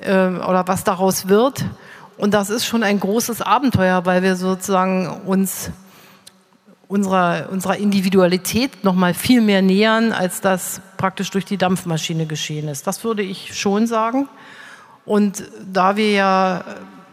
[0.00, 1.66] äh, oder was daraus wird.
[2.16, 5.70] Und das ist schon ein großes Abenteuer, weil wir sozusagen uns
[6.90, 12.66] unserer, unserer Individualität noch mal viel mehr nähern, als das praktisch durch die Dampfmaschine geschehen
[12.66, 12.84] ist.
[12.86, 14.28] Das würde ich schon sagen.
[15.04, 16.64] Und da wir ja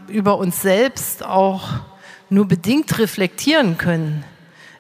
[0.08, 1.70] über uns selbst auch
[2.30, 4.24] nur bedingt reflektieren können,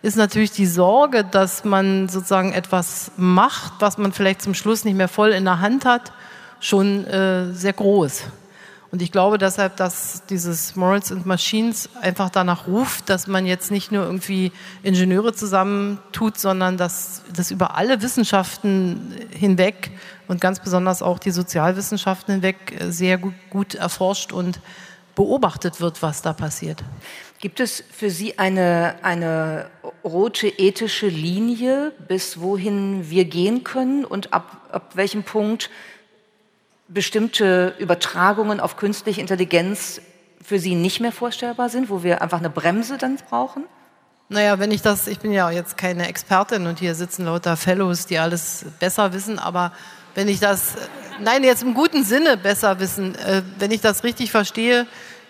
[0.01, 4.97] ist natürlich die Sorge, dass man sozusagen etwas macht, was man vielleicht zum Schluss nicht
[4.97, 6.12] mehr voll in der Hand hat,
[6.60, 8.23] schon äh, sehr groß.
[8.91, 13.69] Und ich glaube deshalb, dass dieses Morals and Machines einfach danach ruft, dass man jetzt
[13.69, 19.91] nicht nur irgendwie Ingenieure zusammentut, sondern dass das über alle Wissenschaften hinweg
[20.28, 24.62] und ganz besonders auch die Sozialwissenschaften hinweg sehr gut, gut erforscht und
[25.15, 26.84] beobachtet wird, was da passiert.
[27.39, 29.69] Gibt es für Sie eine, eine
[30.04, 35.69] rote ethische Linie, bis wohin wir gehen können und ab, ab welchem Punkt
[36.88, 40.02] bestimmte Übertragungen auf künstliche Intelligenz
[40.43, 43.65] für Sie nicht mehr vorstellbar sind, wo wir einfach eine Bremse dann brauchen?
[44.30, 48.06] Naja, wenn ich das, ich bin ja jetzt keine Expertin und hier sitzen lauter Fellows,
[48.08, 49.71] die alles besser wissen, aber
[50.15, 50.76] wenn ich das,
[51.21, 54.86] nein, jetzt im guten Sinne besser wissen, äh, wenn ich das richtig verstehe,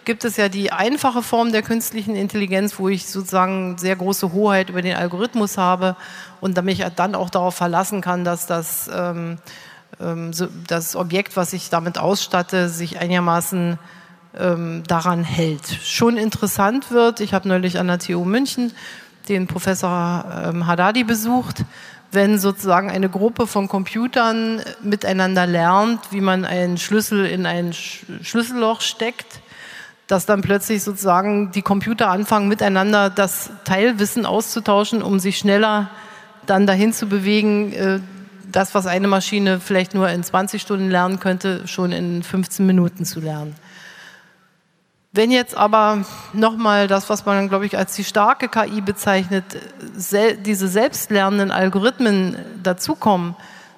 [0.05, 4.69] gibt es ja die einfache Form der künstlichen Intelligenz, wo ich sozusagen sehr große Hoheit
[4.69, 5.97] über den Algorithmus habe
[6.39, 9.37] und mich dann auch darauf verlassen kann, dass das ähm,
[10.67, 13.79] das Objekt, was ich damit ausstatte, sich einigermaßen
[14.37, 15.67] ähm, daran hält.
[15.83, 18.73] Schon interessant wird, ich habe neulich an der TU München
[19.29, 21.65] den Professor ähm, Haddadi besucht,
[22.11, 28.05] wenn sozusagen eine Gruppe von Computern miteinander lernt, wie man einen Schlüssel in ein Sch
[28.21, 29.41] Schlüsselloch steckt,
[30.07, 35.89] dass dann plötzlich sozusagen die Computer anfangen, miteinander das Teilwissen auszutauschen, um sich schneller
[36.45, 37.99] dann dahin zu bewegen, äh,
[38.51, 43.05] das, was eine Maschine vielleicht nur in 20 Stunden lernen könnte, schon in 15 Minuten
[43.05, 43.55] zu lernen.
[45.11, 49.45] Wenn jetzt aber nochmal das, was man, glaube ich, als die starke KI bezeichnet,
[49.95, 53.35] sel diese selbstlernenden Algorithmen dazukommen,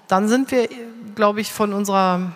[0.08, 0.68] dann sind wir,
[1.16, 2.34] glaube ich, von unserer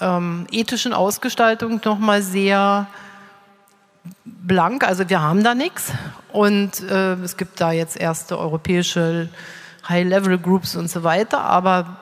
[0.00, 2.88] ähm, ethischen Ausgestaltung nochmal sehr
[4.24, 4.84] blank.
[4.86, 5.92] Also wir haben da nichts.
[6.32, 9.28] Und äh, es gibt da jetzt erste europäische
[9.88, 11.98] High-Level-Groups und so weiter, aber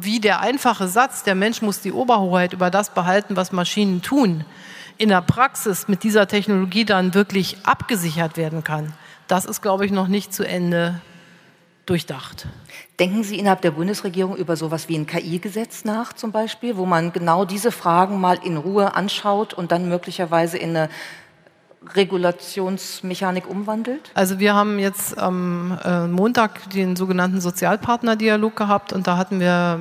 [0.00, 4.44] wie der einfache Satz, der Mensch muss die Oberhoheit über das behalten, was Maschinen tun,
[4.98, 8.92] in der Praxis mit dieser Technologie dann wirklich abgesichert werden kann,
[9.28, 11.00] das ist, glaube ich, noch nicht zu Ende
[11.86, 12.46] durchdacht.
[12.98, 17.12] Denken Sie innerhalb der Bundesregierung über sowas wie ein KI-Gesetz nach zum Beispiel, wo man
[17.12, 20.88] genau diese Fragen mal in Ruhe anschaut und dann möglicherweise in eine
[21.94, 24.10] Regulationsmechanik umwandelt?
[24.14, 29.80] Also wir haben jetzt am äh, Montag den sogenannten Sozialpartnerdialog gehabt und da hatten wir,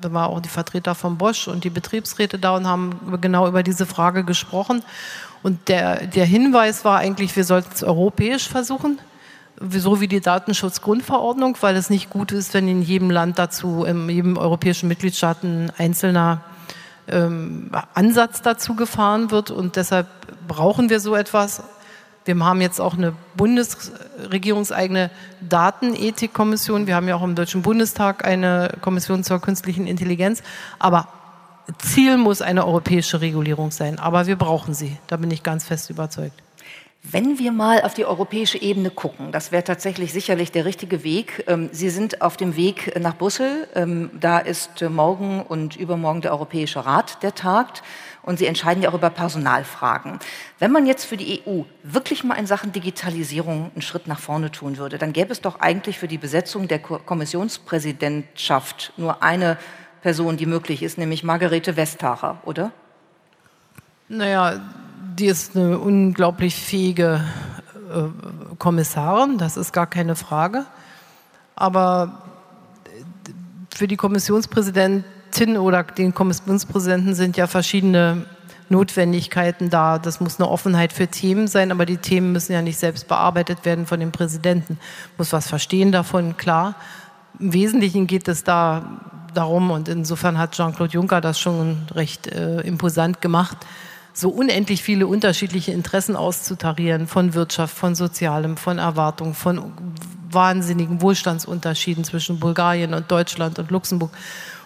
[0.00, 3.62] da war auch die Vertreter von Bosch und die Betriebsräte da und haben genau über
[3.62, 4.82] diese Frage gesprochen.
[5.42, 8.98] Und der, der Hinweis war eigentlich, wir sollten es europäisch versuchen,
[9.70, 14.08] so wie die Datenschutzgrundverordnung, weil es nicht gut ist, wenn in jedem Land dazu, in
[14.08, 16.42] jedem europäischen Mitgliedstaat ein einzelner
[17.08, 20.06] ähm, Ansatz dazu gefahren wird und deshalb
[20.46, 21.62] brauchen wir so etwas.
[22.24, 26.88] Wir haben jetzt auch eine bundesregierungseigene Datenethikkommission.
[26.88, 30.42] Wir haben ja auch im Deutschen Bundestag eine Kommission zur künstlichen Intelligenz.
[30.80, 31.06] Aber
[31.78, 34.00] Ziel muss eine europäische Regulierung sein.
[34.00, 34.98] Aber wir brauchen sie.
[35.06, 36.42] Da bin ich ganz fest überzeugt.
[37.08, 41.44] Wenn wir mal auf die europäische Ebene gucken, das wäre tatsächlich sicherlich der richtige Weg.
[41.46, 43.68] Ähm, Sie sind auf dem Weg nach Brüssel.
[43.76, 47.84] Ähm, da ist morgen und übermorgen der Europäische Rat, der tagt.
[48.22, 50.18] Und Sie entscheiden ja auch über Personalfragen.
[50.58, 54.50] Wenn man jetzt für die EU wirklich mal in Sachen Digitalisierung einen Schritt nach vorne
[54.50, 59.58] tun würde, dann gäbe es doch eigentlich für die Besetzung der Kommissionspräsidentschaft nur eine
[60.02, 62.72] Person, die möglich ist, nämlich Margarete Vestager, oder?
[64.08, 64.60] Naja,
[65.18, 67.24] die ist eine unglaublich fähige
[67.90, 70.66] äh, Kommissarin, das ist gar keine Frage.
[71.54, 72.22] Aber
[73.74, 78.26] für die Kommissionspräsidentin oder den Kommissionspräsidenten sind ja verschiedene
[78.68, 79.98] Notwendigkeiten da.
[79.98, 83.64] Das muss eine Offenheit für Themen sein, aber die Themen müssen ja nicht selbst bearbeitet
[83.64, 84.78] werden von dem Präsidenten.
[85.16, 86.74] Muss was verstehen davon, klar.
[87.38, 89.00] Im Wesentlichen geht es da
[89.34, 93.58] darum, und insofern hat Jean-Claude Juncker das schon recht äh, imposant gemacht,
[94.16, 99.72] so unendlich viele unterschiedliche Interessen auszutarieren von Wirtschaft, von Sozialem, von Erwartung, von
[100.30, 104.10] wahnsinnigen Wohlstandsunterschieden zwischen Bulgarien und Deutschland und Luxemburg.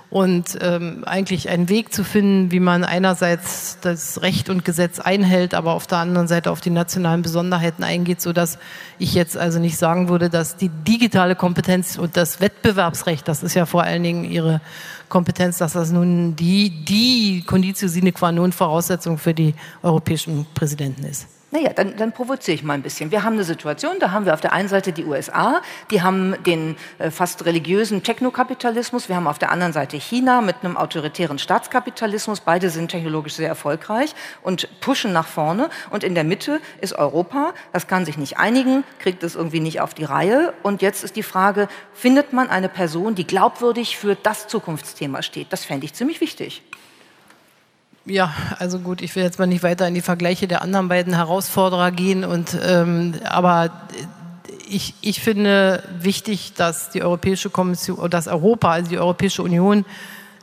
[0.08, 5.54] Und ähm, eigentlich einen Weg zu finden, wie man einerseits das Recht und Gesetz einhält,
[5.54, 8.58] aber auf der anderen Seite auf die nationalen Besonderheiten eingeht, so dass
[8.98, 13.54] ich jetzt also nicht sagen würde, dass die digitale Kompetenz und das Wettbewerbsrecht, das ist
[13.54, 14.60] ja vor allen Dingen ihre
[15.10, 21.04] Kompetenz, dass das nun die, die Conditio sine qua non Voraussetzung für die europäischen Präsidenten
[21.04, 21.26] ist.
[21.52, 23.10] Naja, dann, dann provoziere ich mal ein bisschen.
[23.10, 26.40] Wir haben eine Situation, da haben wir auf der einen Seite die USA, die haben
[26.44, 31.40] den äh, fast religiösen Technokapitalismus, wir haben auf der anderen Seite China mit einem autoritären
[31.40, 36.92] Staatskapitalismus, beide sind technologisch sehr erfolgreich und pushen nach vorne und in der Mitte ist
[36.92, 41.02] Europa, das kann sich nicht einigen, kriegt es irgendwie nicht auf die Reihe und jetzt
[41.02, 45.52] ist die Frage, findet man eine Person, die glaubwürdig für das Zukunftsthema steht?
[45.52, 46.62] Das fände ich ziemlich wichtig.
[48.10, 51.14] Ja, also gut, ich will jetzt mal nicht weiter in die Vergleiche der anderen beiden
[51.14, 53.70] Herausforderer gehen, und, ähm, aber
[54.68, 59.84] ich, ich finde wichtig, dass die Europäische Kommission, dass Europa, also die Europäische Union,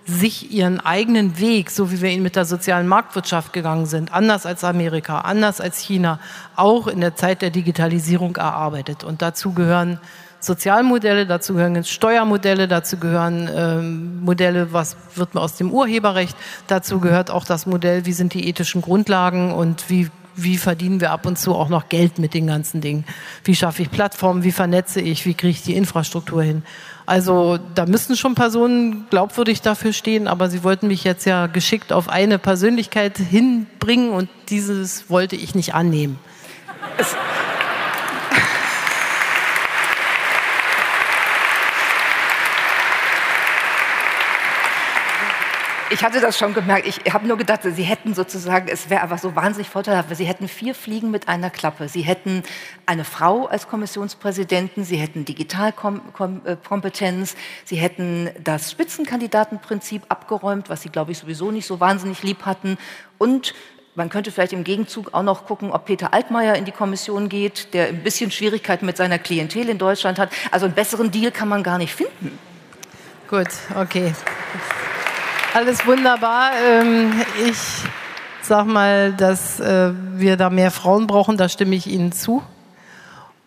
[0.05, 4.45] sich ihren eigenen Weg, so wie wir ihn mit der sozialen Marktwirtschaft gegangen sind, anders
[4.45, 6.19] als Amerika, anders als China,
[6.55, 9.03] auch in der Zeit der Digitalisierung erarbeitet.
[9.03, 9.99] Und dazu gehören
[10.39, 16.35] Sozialmodelle, dazu gehören Steuermodelle, dazu gehören ähm, Modelle, was wird man aus dem Urheberrecht,
[16.67, 21.11] dazu gehört auch das Modell, wie sind die ethischen Grundlagen und wie wie verdienen wir
[21.11, 23.05] ab und zu auch noch Geld mit den ganzen Dingen?
[23.43, 24.43] Wie schaffe ich Plattformen?
[24.43, 25.25] Wie vernetze ich?
[25.25, 26.61] Wie kriege ich die Infrastruktur hin?
[27.07, 31.91] Also da müssen schon Personen glaubwürdig dafür stehen, aber Sie wollten mich jetzt ja geschickt
[31.91, 36.19] auf eine Persönlichkeit hinbringen und dieses wollte ich nicht annehmen.
[45.89, 46.85] Ich hatte das schon gemerkt.
[46.85, 50.49] Ich habe nur gedacht, Sie hätten sozusagen, es wäre einfach so wahnsinnig vorteilhaft, Sie hätten
[50.49, 51.87] vier Fliegen mit einer Klappe.
[51.87, 52.43] Sie hätten
[52.85, 61.13] eine Frau als Kommissionspräsidenten, Sie hätten Digitalkompetenz, Sie hätten das Spitzenkandidatenprinzip abgeräumt, was Sie, glaube
[61.13, 62.77] ich, sowieso nicht so wahnsinnig lieb hatten.
[63.17, 63.53] Und
[63.95, 67.73] man könnte vielleicht im Gegenzug auch noch gucken, ob Peter Altmaier in die Kommission geht,
[67.73, 70.31] der ein bisschen Schwierigkeiten mit seiner Klientel in Deutschland hat.
[70.51, 72.37] Also einen besseren Deal kann man gar nicht finden.
[73.29, 74.13] Gut, okay.
[75.57, 76.51] Alles wunderbar.
[76.69, 77.57] Ähm, ich
[78.43, 82.43] sag mal, dass äh, wir da mehr Frauen brauchen, da stimme ich Ihnen zu.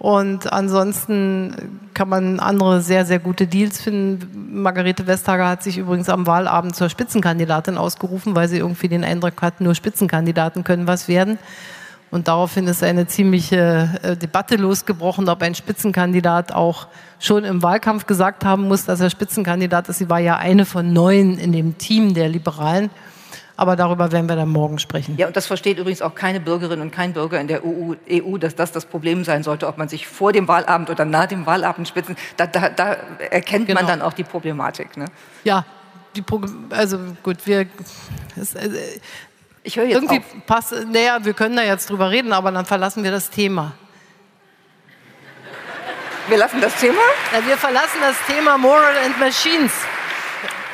[0.01, 4.61] Und ansonsten kann man andere sehr, sehr gute Deals finden.
[4.61, 9.41] Margarete Vestager hat sich übrigens am Wahlabend zur Spitzenkandidatin ausgerufen, weil sie irgendwie den Eindruck
[9.41, 11.39] hat, nur Spitzenkandidaten können was werden.
[12.11, 16.89] Und daraufhin ist eine ziemliche äh, Debatte losgebrochen, ob ein Spitzenkandidat auch
[17.21, 19.99] schon im Wahlkampf gesagt haben muss, dass er Spitzenkandidat ist.
[19.99, 22.91] Sie war ja eine von neun in dem Team der Liberalen.
[23.57, 25.19] Aber darüber werden wir dann morgen sprechen.
[25.19, 28.39] Ja, und das versteht übrigens auch keine Bürgerin und kein Bürger in der EU, EU,
[28.39, 31.45] dass das das Problem sein sollte, ob man sich vor dem Wahlabend oder nach dem
[31.45, 32.17] Wahlabend spitzen.
[32.39, 32.97] Da, da, da
[33.31, 33.81] erkennt genau.
[33.81, 34.97] man dann auch die Problematik.
[34.97, 35.05] Ne?
[35.45, 35.67] Ja,
[36.17, 37.67] die Pro also gut, wir.
[38.35, 38.71] Es, äh,
[39.63, 40.47] ich höre jetzt Irgendwie auf.
[40.47, 43.73] passt, naja, wir können da jetzt drüber reden, aber dann verlassen wir das Thema.
[46.29, 47.01] Wir lassen das Thema?
[47.33, 49.73] Ja, wir verlassen das Thema Moral and Machines.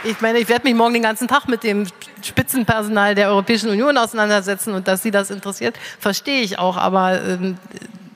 [0.04, 1.86] Ich meine, ich werde mich morgen den ganzen Tag mit dem
[2.22, 7.56] Spitzenpersonal der Europäischen Union auseinandersetzen und dass Sie das interessiert, verstehe ich auch, aber ähm,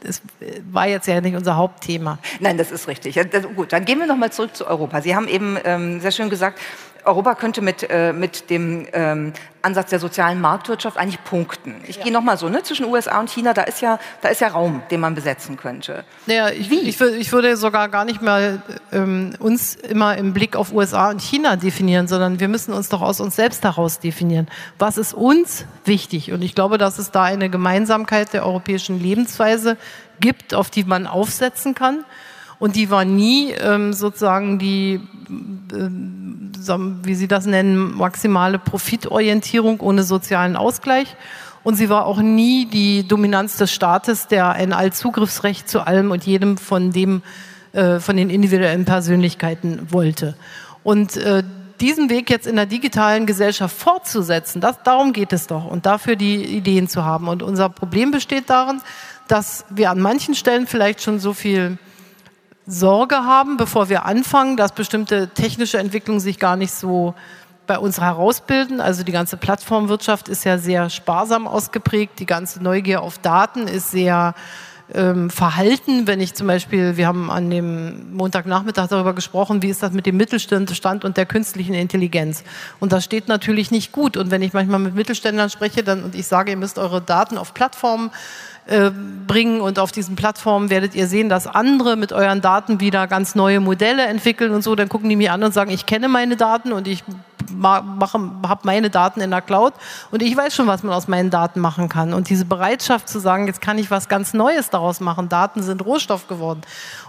[0.05, 0.23] es
[0.71, 2.19] war jetzt ja nicht unser Hauptthema.
[2.39, 3.19] Nein, das ist richtig.
[3.31, 5.01] Das, gut, dann gehen wir noch mal zurück zu Europa.
[5.01, 6.59] Sie haben eben ähm, sehr schön gesagt,
[7.05, 9.33] Europa könnte mit, äh, mit dem ähm,
[9.63, 11.77] Ansatz der sozialen Marktwirtschaft eigentlich punkten.
[11.87, 12.05] Ich ja.
[12.05, 14.83] gehe nochmal so, ne, zwischen USA und China, da ist, ja, da ist ja Raum,
[14.91, 16.05] den man besetzen könnte.
[16.27, 16.81] Naja, ich, Wie?
[16.81, 21.21] Ich, ich würde sogar gar nicht mal ähm, uns immer im Blick auf USA und
[21.21, 24.49] China definieren, sondern wir müssen uns doch aus uns selbst heraus definieren.
[24.79, 26.33] Was ist uns wichtig?
[26.33, 29.77] Und ich glaube, dass es da eine Gemeinsamkeit der europäischen Lebensweise
[30.21, 32.05] gibt, auf die man aufsetzen kann.
[32.61, 35.01] Und die war nie ähm, sozusagen die,
[35.73, 41.17] äh, wie Sie das nennen, maximale Profitorientierung ohne sozialen Ausgleich.
[41.63, 46.25] Und sie war auch nie die Dominanz des Staates, der ein Allzugriffsrecht zu allem und
[46.25, 47.23] jedem von dem,
[47.73, 50.37] äh, von den individuellen Persönlichkeiten wollte.
[50.83, 51.43] Und äh,
[51.81, 56.17] diesen Weg jetzt in der digitalen Gesellschaft fortzusetzen, das, darum geht es doch und dafür
[56.17, 57.29] die Ideen zu haben.
[57.29, 58.83] Und unser Problem besteht darin,
[59.29, 61.79] dass wir an manchen Stellen vielleicht schon so viel
[62.71, 67.15] Sorge haben, bevor wir anfangen, dass bestimmte technische Entwicklungen sich gar nicht so
[67.67, 68.81] bei uns herausbilden.
[68.81, 72.21] Also die ganze Plattformwirtschaft ist ja sehr sparsam ausgeprägt.
[72.21, 74.35] Die ganze Neugier auf Daten ist sehr
[74.95, 76.07] ähm, verhalten.
[76.07, 80.07] Wenn ich zum Beispiel, wir haben an dem Montagnachmittag darüber gesprochen, wie ist das mit
[80.07, 82.45] dem Mittelstand und der künstlichen Intelligenz.
[82.79, 84.17] Und das steht natürlich nicht gut.
[84.17, 87.37] Und wenn ich manchmal mit Mittelständlern spreche dann, und ich sage, ihr müsst eure Daten
[87.39, 88.11] auf Plattformen
[88.67, 88.91] äh,
[89.27, 93.35] bringen und auf diesen Plattformen werdet ihr sehen, dass andere mit euren Daten wieder ganz
[93.35, 94.75] neue Modelle entwickeln und so.
[94.75, 97.05] Dann gucken die mir an und sagen, ich kenne meine Daten und ich
[97.63, 99.75] habe meine Daten in der Cloud
[100.11, 102.15] und ich weiß schon, was man aus meinen Daten machen kann.
[102.15, 105.29] Und diese Bereitschaft zu sagen, jetzt kann ich was ganz Neues daraus machen.
[105.29, 106.61] Daten sind Rohstoff geworden.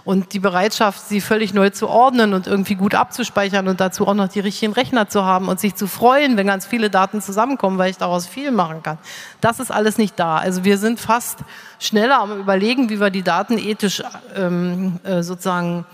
[0.04, 4.14] Und die Bereitschaft, sie völlig neu zu ordnen und irgendwie gut abzuspeichern und dazu auch
[4.14, 7.78] noch die richtigen Rechner zu haben und sich zu freuen, wenn ganz viele Daten zusammenkommen,
[7.78, 8.98] weil ich daraus viel machen kann.
[9.40, 10.36] Das ist alles nicht da.
[10.36, 11.38] Also wir sind fast
[11.78, 14.02] schneller am Überlegen, wie wir die Daten ethisch
[14.36, 15.84] ähm, äh, sozusagen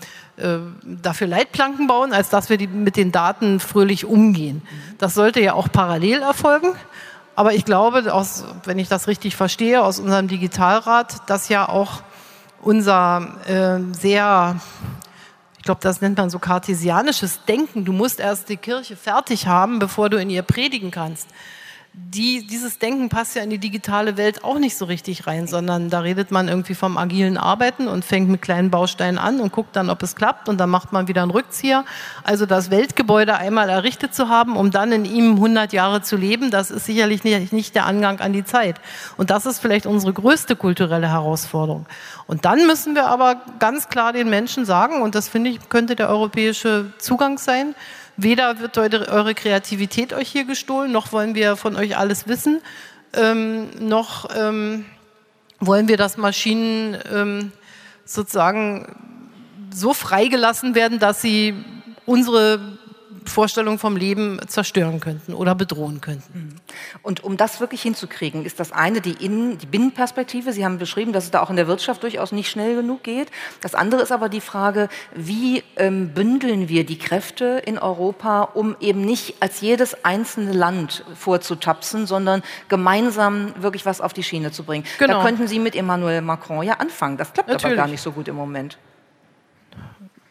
[0.83, 4.61] dafür Leitplanken bauen, als dass wir die, mit den Daten fröhlich umgehen.
[4.97, 6.69] Das sollte ja auch parallel erfolgen.
[7.35, 12.01] Aber ich glaube, aus, wenn ich das richtig verstehe, aus unserem Digitalrat, dass ja auch
[12.61, 14.59] unser äh, sehr,
[15.57, 19.79] ich glaube, das nennt man so kartesianisches Denken, du musst erst die Kirche fertig haben,
[19.79, 21.27] bevor du in ihr predigen kannst
[22.07, 25.89] die, dieses Denken passt ja in die digitale Welt auch nicht so richtig rein, sondern
[25.89, 29.75] da redet man irgendwie vom agilen Arbeiten und fängt mit kleinen Bausteinen an und guckt
[29.75, 31.85] dann, ob es klappt und dann macht man wieder einen Rückzieher.
[32.23, 36.51] Also das Weltgebäude einmal errichtet zu haben, um dann in ihm 100 Jahre zu leben,
[36.51, 38.81] das ist sicherlich nicht, nicht der Angang an die Zeit.
[39.17, 41.85] Und das ist vielleicht unsere größte kulturelle Herausforderung.
[42.27, 45.95] Und dann müssen wir aber ganz klar den Menschen sagen, und das finde ich, könnte
[45.95, 47.75] der europäische Zugang sein,
[48.21, 52.61] Weder wird eure Kreativität euch hier gestohlen, noch wollen wir von euch alles wissen,
[53.13, 54.83] ähm, noch ähm,
[55.61, 57.53] wollen wir, dass Maschinen ähm,
[58.03, 58.93] sozusagen
[59.73, 61.53] so freigelassen werden, dass sie
[62.05, 62.59] unsere
[63.25, 66.39] Vorstellung vom Leben zerstören könnten oder bedrohen könnten.
[66.39, 66.55] Mhm.
[67.01, 70.53] Und um das wirklich hinzukriegen, ist das eine die, Innen-, die Binnenperspektive.
[70.53, 73.31] Sie haben beschrieben, dass es da auch in der Wirtschaft durchaus nicht schnell genug geht.
[73.61, 78.75] Das andere ist aber die Frage, wie ähm, bündeln wir die Kräfte in Europa, um
[78.79, 84.63] eben nicht als jedes einzelne Land vorzutapsen, sondern gemeinsam wirklich was auf die Schiene zu
[84.63, 84.85] bringen.
[84.97, 85.19] Genau.
[85.19, 87.17] Da könnten Sie mit Emmanuel Macron ja anfangen.
[87.17, 87.77] Das klappt Natürlich.
[87.77, 88.77] aber gar nicht so gut im Moment.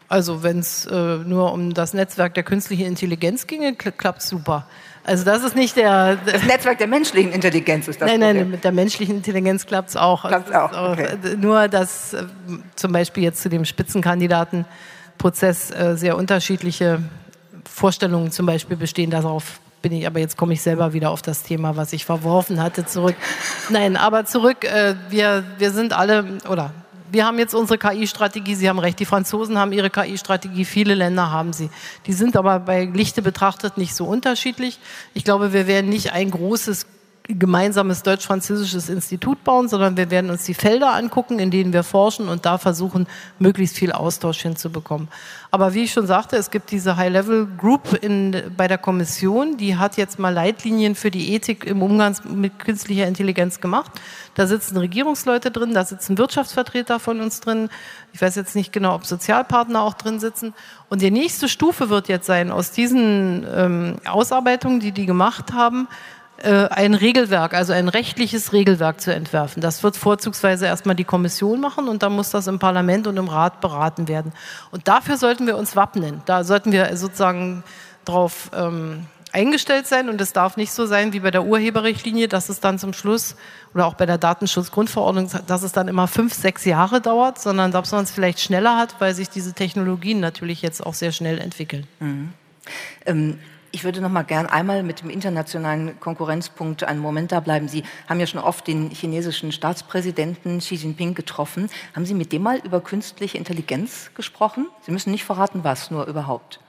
[0.09, 4.65] Also wenn es äh, nur um das Netzwerk der künstlichen Intelligenz ginge, klappt super.
[5.03, 6.15] Also das ist nicht der...
[6.17, 8.37] Das Netzwerk der menschlichen Intelligenz ist das Nein, Problem.
[8.37, 10.27] nein, mit der menschlichen Intelligenz klappt es auch.
[10.27, 11.09] Klappt auch, okay.
[11.13, 12.23] auch, Nur, dass äh,
[12.75, 17.03] zum Beispiel jetzt zu dem Spitzenkandidatenprozess äh, sehr unterschiedliche
[17.71, 19.11] Vorstellungen zum Beispiel bestehen.
[19.11, 22.61] Darauf bin ich, aber jetzt komme ich selber wieder auf das Thema, was ich verworfen
[22.61, 23.15] hatte, zurück.
[23.69, 26.71] Nein, aber zurück, äh, wir, wir sind alle, oder
[27.11, 31.31] wir haben jetzt unsere KI-Strategie, Sie haben recht, die Franzosen haben ihre KI-Strategie, viele Länder
[31.31, 31.69] haben sie.
[32.05, 34.79] Die sind aber bei Lichte betrachtet nicht so unterschiedlich.
[35.13, 36.85] Ich glaube, wir werden nicht ein großes
[37.29, 42.27] gemeinsames deutsch-französisches Institut bauen, sondern wir werden uns die Felder angucken, in denen wir forschen
[42.27, 43.07] und da versuchen,
[43.37, 45.09] möglichst viel Austausch hinzubekommen.
[45.51, 47.99] Aber wie ich schon sagte, es gibt diese High-Level-Group
[48.57, 53.07] bei der Kommission, die hat jetzt mal Leitlinien für die Ethik im Umgang mit künstlicher
[53.07, 53.91] Intelligenz gemacht.
[54.33, 57.69] Da sitzen Regierungsleute drin, da sitzen Wirtschaftsvertreter von uns drin.
[58.11, 60.53] Ich weiß jetzt nicht genau, ob Sozialpartner auch drin sitzen.
[60.89, 65.87] Und die nächste Stufe wird jetzt sein, aus diesen ähm, Ausarbeitungen, die die gemacht haben,
[66.47, 69.61] ein Regelwerk, also ein rechtliches Regelwerk zu entwerfen.
[69.61, 73.27] Das wird vorzugsweise erstmal die Kommission machen und dann muss das im Parlament und im
[73.27, 74.31] Rat beraten werden.
[74.71, 76.21] Und dafür sollten wir uns wappnen.
[76.25, 77.63] Da sollten wir sozusagen
[78.05, 82.49] drauf ähm, eingestellt sein und es darf nicht so sein wie bei der Urheberrichtlinie, dass
[82.49, 83.35] es dann zum Schluss
[83.73, 87.91] oder auch bei der Datenschutzgrundverordnung, dass es dann immer fünf, sechs Jahre dauert, sondern dass
[87.91, 91.87] man es vielleicht schneller hat, weil sich diese Technologien natürlich jetzt auch sehr schnell entwickeln.
[91.99, 92.33] Mhm.
[93.05, 93.39] Ähm
[93.71, 97.67] ich würde noch mal gern einmal mit dem internationalen Konkurrenzpunkt einen Moment da bleiben.
[97.67, 101.69] Sie haben ja schon oft den chinesischen Staatspräsidenten Xi Jinping getroffen.
[101.95, 104.67] Haben Sie mit dem mal über künstliche Intelligenz gesprochen?
[104.81, 106.59] Sie müssen nicht verraten, was, nur überhaupt.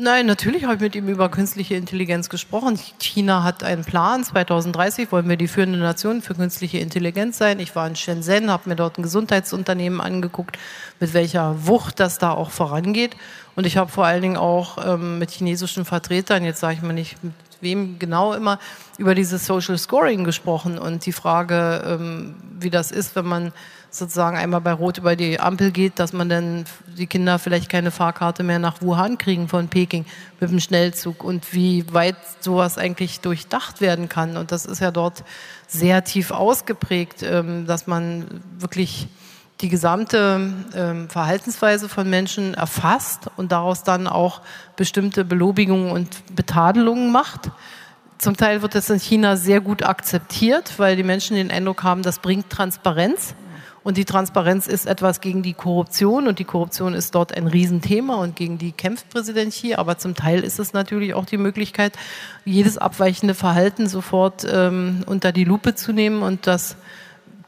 [0.00, 2.78] Nein, natürlich habe ich mit ihm über künstliche Intelligenz gesprochen.
[3.00, 4.22] China hat einen Plan.
[4.22, 7.58] 2030 wollen wir die führende Nation für künstliche Intelligenz sein.
[7.58, 10.56] Ich war in Shenzhen, habe mir dort ein Gesundheitsunternehmen angeguckt,
[11.00, 13.16] mit welcher Wucht das da auch vorangeht.
[13.56, 16.92] Und ich habe vor allen Dingen auch ähm, mit chinesischen Vertretern, jetzt sage ich mal
[16.92, 17.16] nicht
[17.60, 18.58] wem genau immer,
[18.98, 23.52] über dieses Social Scoring gesprochen und die Frage, ähm, wie das ist, wenn man
[23.90, 26.64] sozusagen einmal bei Rot über die Ampel geht, dass man dann
[26.96, 30.04] die Kinder vielleicht keine Fahrkarte mehr nach Wuhan kriegen von Peking
[30.40, 34.36] mit dem Schnellzug und wie weit sowas eigentlich durchdacht werden kann.
[34.36, 35.24] Und das ist ja dort
[35.66, 39.08] sehr tief ausgeprägt, ähm, dass man wirklich
[39.60, 44.40] die gesamte ähm, Verhaltensweise von Menschen erfasst und daraus dann auch
[44.76, 47.50] bestimmte Belobigungen und Betadelungen macht.
[48.18, 52.02] Zum Teil wird das in China sehr gut akzeptiert, weil die Menschen den Eindruck haben,
[52.02, 53.34] das bringt Transparenz.
[53.84, 58.16] Und die Transparenz ist etwas gegen die Korruption und die Korruption ist dort ein Riesenthema
[58.16, 59.74] und gegen die kämpft Präsident Xi.
[59.74, 61.94] Aber zum Teil ist es natürlich auch die Möglichkeit,
[62.44, 66.76] jedes abweichende Verhalten sofort ähm, unter die Lupe zu nehmen und das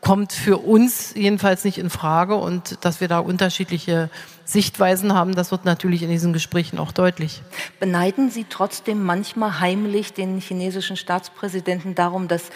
[0.01, 4.09] kommt für uns jedenfalls nicht in Frage und dass wir da unterschiedliche
[4.45, 7.43] Sichtweisen haben, das wird natürlich in diesen Gesprächen auch deutlich.
[7.79, 12.51] Beneiden Sie trotzdem manchmal heimlich den chinesischen Staatspräsidenten darum, dass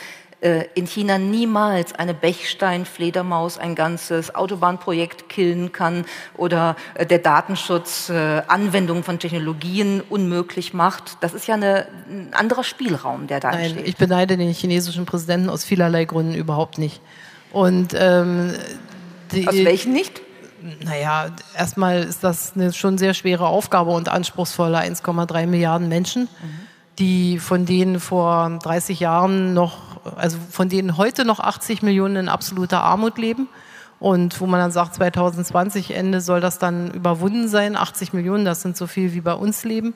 [0.45, 6.05] äh, in China niemals eine Bechsteinfledermaus ein ganzes Autobahnprojekt killen kann
[6.37, 11.17] oder äh, der Datenschutz äh, Anwendung von Technologien unmöglich macht.
[11.21, 13.89] Das ist ja eine, ein anderer Spielraum, der da Nein, entsteht.
[13.89, 17.01] Ich beneide den chinesischen Präsidenten aus vielerlei Gründen überhaupt nicht.
[17.55, 18.53] Und ähm,
[19.33, 20.21] die, aus welchen nicht?
[20.85, 21.27] Naja,
[21.57, 26.29] erstmal ist das eine schon sehr schwere Aufgabe und anspruchsvolle 1,3 Milliarden Menschen, mhm.
[26.99, 29.79] die von denen vor 30 Jahren noch,
[30.17, 33.49] also von denen heute noch 80 Millionen in absoluter Armut leben.
[34.01, 37.77] Und wo man dann sagt, 2020 Ende soll das dann überwunden sein.
[37.77, 39.95] 80 Millionen, das sind so viel wie bei uns leben.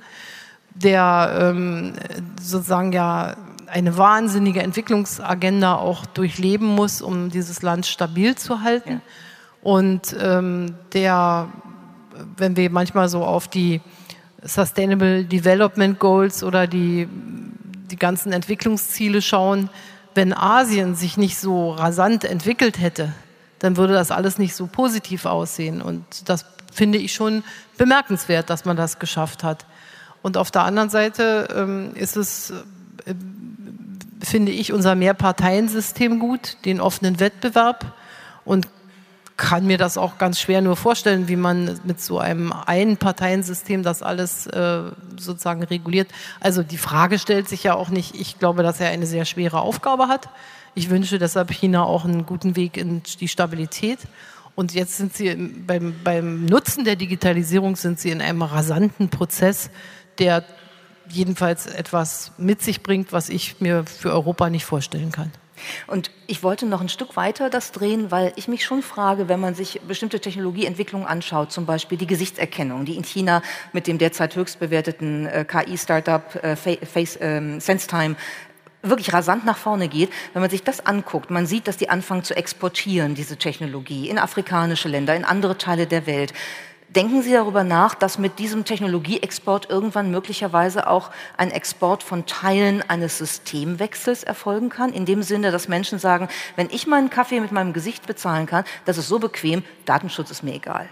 [0.74, 1.94] Der ähm,
[2.40, 3.34] sozusagen ja
[3.70, 8.90] eine wahnsinnige Entwicklungsagenda auch durchleben muss, um dieses Land stabil zu halten.
[8.90, 9.00] Ja.
[9.62, 11.48] Und ähm, der,
[12.36, 13.80] wenn wir manchmal so auf die
[14.42, 17.08] Sustainable Development Goals oder die,
[17.90, 19.68] die ganzen Entwicklungsziele schauen,
[20.14, 23.12] wenn Asien sich nicht so rasant entwickelt hätte,
[23.58, 25.82] dann würde das alles nicht so positiv aussehen.
[25.82, 27.42] Und das finde ich schon
[27.76, 29.66] bemerkenswert, dass man das geschafft hat.
[30.22, 32.50] Und auf der anderen Seite ähm, ist es,
[33.04, 33.14] äh,
[34.20, 37.94] finde ich, unser Mehrparteiensystem gut, den offenen Wettbewerb
[38.44, 38.68] und
[39.38, 44.02] kann mir das auch ganz schwer nur vorstellen, wie man mit so einem Einparteiensystem das
[44.02, 44.82] alles äh,
[45.16, 46.08] sozusagen reguliert.
[46.40, 48.16] Also die Frage stellt sich ja auch nicht.
[48.16, 50.28] Ich glaube, dass er eine sehr schwere Aufgabe hat.
[50.74, 54.00] Ich wünsche deshalb China auch einen guten Weg in die Stabilität.
[54.56, 59.70] Und jetzt sind sie beim, beim Nutzen der Digitalisierung sind sie in einem rasanten Prozess,
[60.18, 60.44] der
[61.08, 65.32] jedenfalls etwas mit sich bringt, was ich mir für Europa nicht vorstellen kann.
[65.86, 69.40] Und ich wollte noch ein Stück weiter das drehen, weil ich mich schon frage, wenn
[69.40, 73.42] man sich bestimmte Technologieentwicklungen anschaut, zum Beispiel die Gesichtserkennung, die in China
[73.72, 78.16] mit dem derzeit höchst bewerteten äh, KI-Startup äh, Face, äh, SenseTime
[78.82, 82.22] wirklich rasant nach vorne geht, wenn man sich das anguckt, man sieht, dass die anfangen
[82.22, 86.32] zu exportieren, diese Technologie, in afrikanische Länder, in andere Teile der Welt.
[86.98, 92.82] Denken Sie darüber nach, dass mit diesem Technologieexport irgendwann möglicherweise auch ein Export von Teilen
[92.90, 94.92] eines Systemwechsels erfolgen kann?
[94.92, 98.64] In dem Sinne, dass Menschen sagen, wenn ich meinen Kaffee mit meinem Gesicht bezahlen kann,
[98.84, 100.88] das ist so bequem, Datenschutz ist mir egal.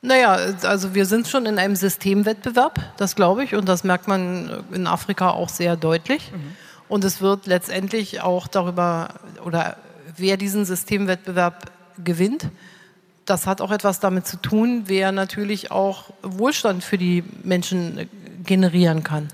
[0.00, 4.64] Naja, also wir sind schon in einem Systemwettbewerb, das glaube ich, und das merkt man
[4.72, 6.32] in Afrika auch sehr deutlich.
[6.32, 6.56] Mhm.
[6.88, 9.10] Und es wird letztendlich auch darüber,
[9.44, 9.76] oder
[10.16, 11.70] wer diesen Systemwettbewerb
[12.02, 12.48] gewinnt,
[13.24, 18.08] das hat auch etwas damit zu tun, wer natürlich auch Wohlstand für die Menschen
[18.44, 19.28] generieren kann.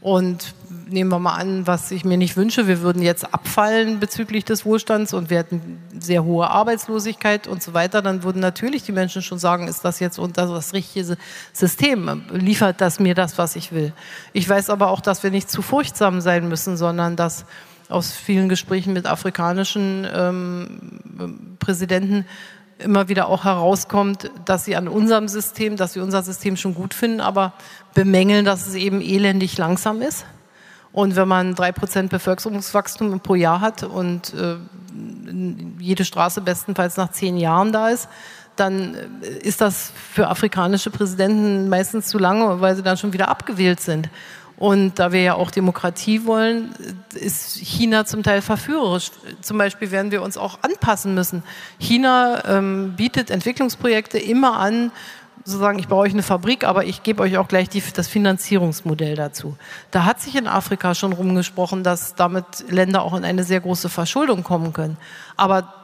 [0.00, 0.54] Und
[0.88, 4.64] nehmen wir mal an, was ich mir nicht wünsche, wir würden jetzt abfallen bezüglich des
[4.64, 9.22] Wohlstands und wir hätten sehr hohe Arbeitslosigkeit und so weiter, dann würden natürlich die Menschen
[9.22, 11.16] schon sagen, ist das jetzt unter das richtige
[11.52, 12.24] System?
[12.32, 13.92] Liefert das mir das, was ich will?
[14.32, 17.44] Ich weiß aber auch, dass wir nicht zu furchtsam sein müssen, sondern dass
[17.88, 22.26] aus vielen Gesprächen mit afrikanischen ähm, Präsidenten
[22.82, 26.94] immer wieder auch herauskommt, dass sie an unserem System, dass sie unser System schon gut
[26.94, 27.52] finden, aber
[27.94, 30.26] bemängeln, dass es eben elendig langsam ist.
[30.92, 34.56] Und wenn man drei Prozent Bevölkerungswachstum pro Jahr hat und äh,
[35.78, 38.08] jede Straße bestenfalls nach zehn Jahren da ist,
[38.56, 43.28] dann äh, ist das für afrikanische Präsidenten meistens zu lange, weil sie dann schon wieder
[43.28, 44.10] abgewählt sind.
[44.62, 46.72] Und da wir ja auch Demokratie wollen,
[47.14, 49.10] ist China zum Teil verführerisch.
[49.40, 51.42] Zum Beispiel werden wir uns auch anpassen müssen.
[51.80, 54.92] China ähm, bietet Entwicklungsprojekte immer an,
[55.42, 59.16] sozusagen, ich baue euch eine Fabrik, aber ich gebe euch auch gleich die, das Finanzierungsmodell
[59.16, 59.56] dazu.
[59.90, 63.88] Da hat sich in Afrika schon rumgesprochen, dass damit Länder auch in eine sehr große
[63.88, 64.96] Verschuldung kommen können.
[65.36, 65.81] Aber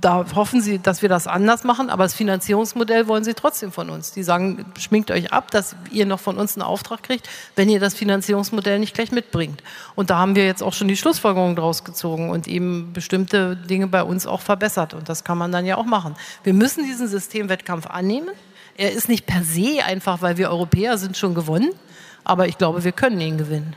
[0.00, 3.90] da hoffen sie, dass wir das anders machen, aber das Finanzierungsmodell wollen sie trotzdem von
[3.90, 4.12] uns.
[4.12, 7.80] Die sagen, schminkt euch ab, dass ihr noch von uns einen Auftrag kriegt, wenn ihr
[7.80, 9.62] das Finanzierungsmodell nicht gleich mitbringt.
[9.96, 13.88] Und da haben wir jetzt auch schon die Schlussfolgerung draus gezogen und eben bestimmte Dinge
[13.88, 14.94] bei uns auch verbessert.
[14.94, 16.14] Und das kann man dann ja auch machen.
[16.44, 18.30] Wir müssen diesen Systemwettkampf annehmen.
[18.76, 21.70] Er ist nicht per se einfach, weil wir Europäer sind, schon gewonnen.
[22.24, 23.76] Aber ich glaube, wir können ihn gewinnen.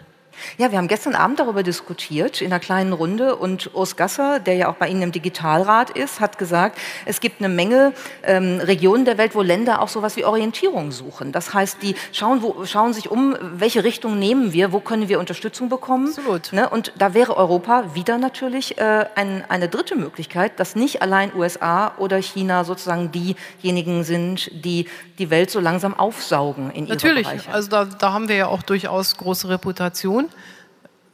[0.57, 4.55] Ja, wir haben gestern Abend darüber diskutiert in einer kleinen Runde und Urs Gasser, der
[4.55, 9.05] ja auch bei Ihnen im Digitalrat ist, hat gesagt, es gibt eine Menge ähm, Regionen
[9.05, 11.31] der Welt, wo Länder auch sowas wie Orientierung suchen.
[11.31, 15.19] Das heißt, die schauen, wo, schauen sich um, welche Richtung nehmen wir, wo können wir
[15.19, 16.07] Unterstützung bekommen.
[16.07, 16.53] Absolut.
[16.53, 16.69] Ne?
[16.69, 21.93] Und da wäre Europa wieder natürlich äh, ein, eine dritte Möglichkeit, dass nicht allein USA
[21.97, 24.87] oder China sozusagen diejenigen sind, die
[25.19, 28.63] die Welt so langsam aufsaugen in ihre Natürlich, also da, da haben wir ja auch
[28.63, 30.22] durchaus große Reputation.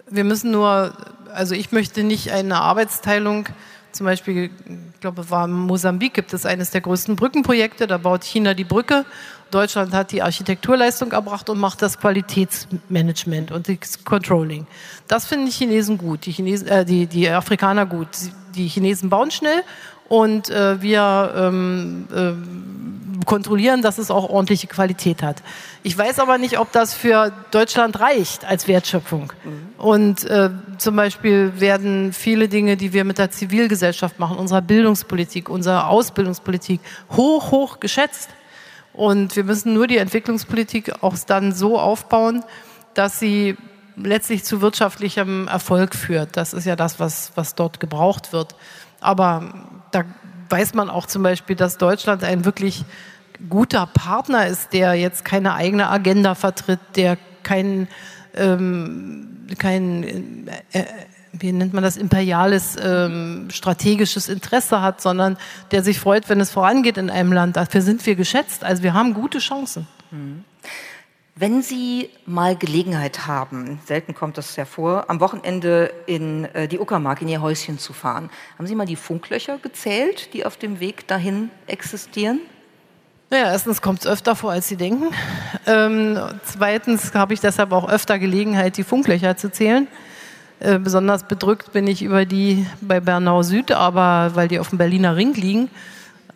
[0.09, 0.93] Wir müssen nur
[1.33, 3.47] also ich möchte nicht eine Arbeitsteilung,
[3.91, 8.23] zum Beispiel, ich glaube, war in Mosambik gibt es eines der größten Brückenprojekte, da baut
[8.23, 9.05] China die Brücke.
[9.49, 14.67] Deutschland hat die Architekturleistung erbracht und macht das Qualitätsmanagement und das Controlling.
[15.07, 18.09] Das finden die Chinesen gut, die, Chinesen, äh, die, die Afrikaner gut.
[18.53, 19.63] Die Chinesen bauen schnell
[20.09, 25.43] und äh, wir ähm, äh, kontrollieren, dass es auch ordentliche Qualität hat.
[25.83, 29.31] Ich weiß aber nicht, ob das für Deutschland reicht als Wertschöpfung.
[29.43, 29.69] Mhm.
[29.77, 30.49] Und äh,
[30.79, 36.81] zum Beispiel werden viele Dinge, die wir mit der Zivilgesellschaft machen, unserer Bildungspolitik, unserer Ausbildungspolitik,
[37.11, 38.29] hoch, hoch geschätzt.
[38.93, 42.43] Und wir müssen nur die Entwicklungspolitik auch dann so aufbauen,
[42.95, 43.55] dass sie
[43.95, 46.35] letztlich zu wirtschaftlichem Erfolg führt.
[46.35, 48.55] Das ist ja das, was, was dort gebraucht wird.
[49.01, 49.53] Aber
[50.49, 52.83] weiß man auch zum Beispiel, dass Deutschland ein wirklich
[53.49, 57.87] guter Partner ist, der jetzt keine eigene Agenda vertritt, der kein,
[58.35, 60.83] ähm, kein äh,
[61.31, 65.37] wie nennt man das, imperiales ähm, strategisches Interesse hat, sondern
[65.71, 67.55] der sich freut, wenn es vorangeht in einem Land.
[67.55, 68.63] Dafür sind wir geschätzt.
[68.63, 69.87] Also wir haben gute Chancen.
[70.11, 70.43] Mhm.
[71.39, 76.79] Wenn Sie mal Gelegenheit haben, selten kommt das ja vor, am Wochenende in äh, die
[76.79, 80.81] Uckermark, in Ihr Häuschen zu fahren, haben Sie mal die Funklöcher gezählt, die auf dem
[80.81, 82.41] Weg dahin existieren?
[83.29, 85.13] Naja, erstens kommt es öfter vor, als Sie denken.
[85.65, 89.87] Ähm, zweitens habe ich deshalb auch öfter Gelegenheit, die Funklöcher zu zählen.
[90.59, 94.77] Äh, besonders bedrückt bin ich über die bei Bernau Süd, aber weil die auf dem
[94.77, 95.69] Berliner Ring liegen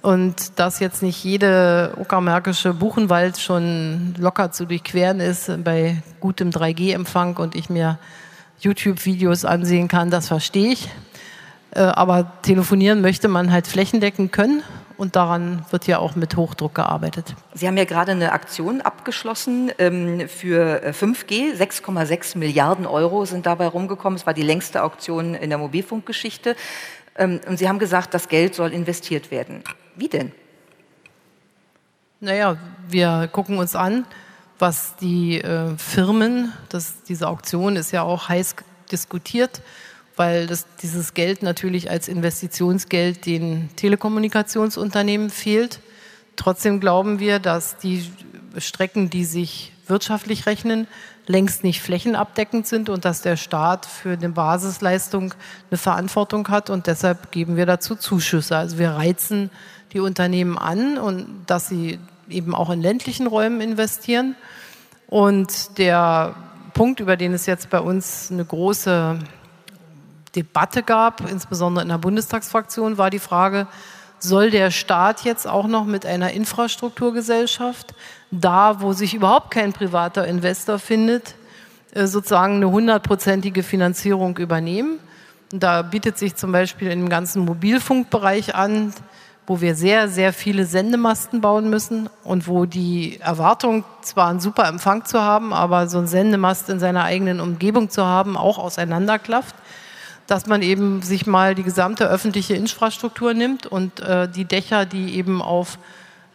[0.03, 7.37] und dass jetzt nicht jede uckermärkische Buchenwald schon locker zu durchqueren ist bei gutem 3G-Empfang
[7.37, 7.97] und ich mir
[8.59, 10.89] YouTube-Videos ansehen kann, das verstehe ich.
[11.71, 14.61] Äh, aber telefonieren möchte man halt flächendeckend können
[14.97, 17.33] und daran wird ja auch mit Hochdruck gearbeitet.
[17.53, 21.55] Sie haben ja gerade eine Aktion abgeschlossen ähm, für 5G.
[21.55, 24.17] 6,6 Milliarden Euro sind dabei rumgekommen.
[24.17, 26.57] Es war die längste Auktion in der Mobilfunkgeschichte.
[27.17, 29.63] Ähm, und Sie haben gesagt, das Geld soll investiert werden.
[29.95, 30.31] Wie denn?
[32.19, 34.05] Naja, wir gucken uns an,
[34.59, 38.55] was die äh, Firmen, das, diese Auktion ist ja auch heiß
[38.91, 39.61] diskutiert,
[40.15, 45.79] weil das, dieses Geld natürlich als Investitionsgeld den Telekommunikationsunternehmen fehlt.
[46.35, 48.09] Trotzdem glauben wir, dass die
[48.57, 50.87] Strecken, die sich wirtschaftlich rechnen,
[51.27, 55.33] längst nicht flächenabdeckend sind und dass der Staat für eine Basisleistung
[55.69, 58.55] eine Verantwortung hat und deshalb geben wir dazu Zuschüsse.
[58.55, 59.49] Also wir reizen
[59.93, 64.35] die Unternehmen an und dass sie eben auch in ländlichen Räumen investieren.
[65.07, 66.35] Und der
[66.73, 69.19] Punkt, über den es jetzt bei uns eine große
[70.35, 73.67] Debatte gab, insbesondere in der Bundestagsfraktion, war die Frage,
[74.19, 77.93] soll der Staat jetzt auch noch mit einer Infrastrukturgesellschaft,
[78.31, 81.35] da wo sich überhaupt kein privater Investor findet,
[81.93, 84.99] äh, sozusagen eine hundertprozentige Finanzierung übernehmen?
[85.51, 88.93] Da bietet sich zum Beispiel im ganzen Mobilfunkbereich an,
[89.45, 94.67] wo wir sehr, sehr viele Sendemasten bauen müssen und wo die Erwartung, zwar einen super
[94.67, 99.55] Empfang zu haben, aber so ein Sendemast in seiner eigenen Umgebung zu haben, auch auseinanderklafft
[100.27, 105.15] dass man eben sich mal die gesamte öffentliche Infrastruktur nimmt und äh, die Dächer, die
[105.15, 105.77] eben auf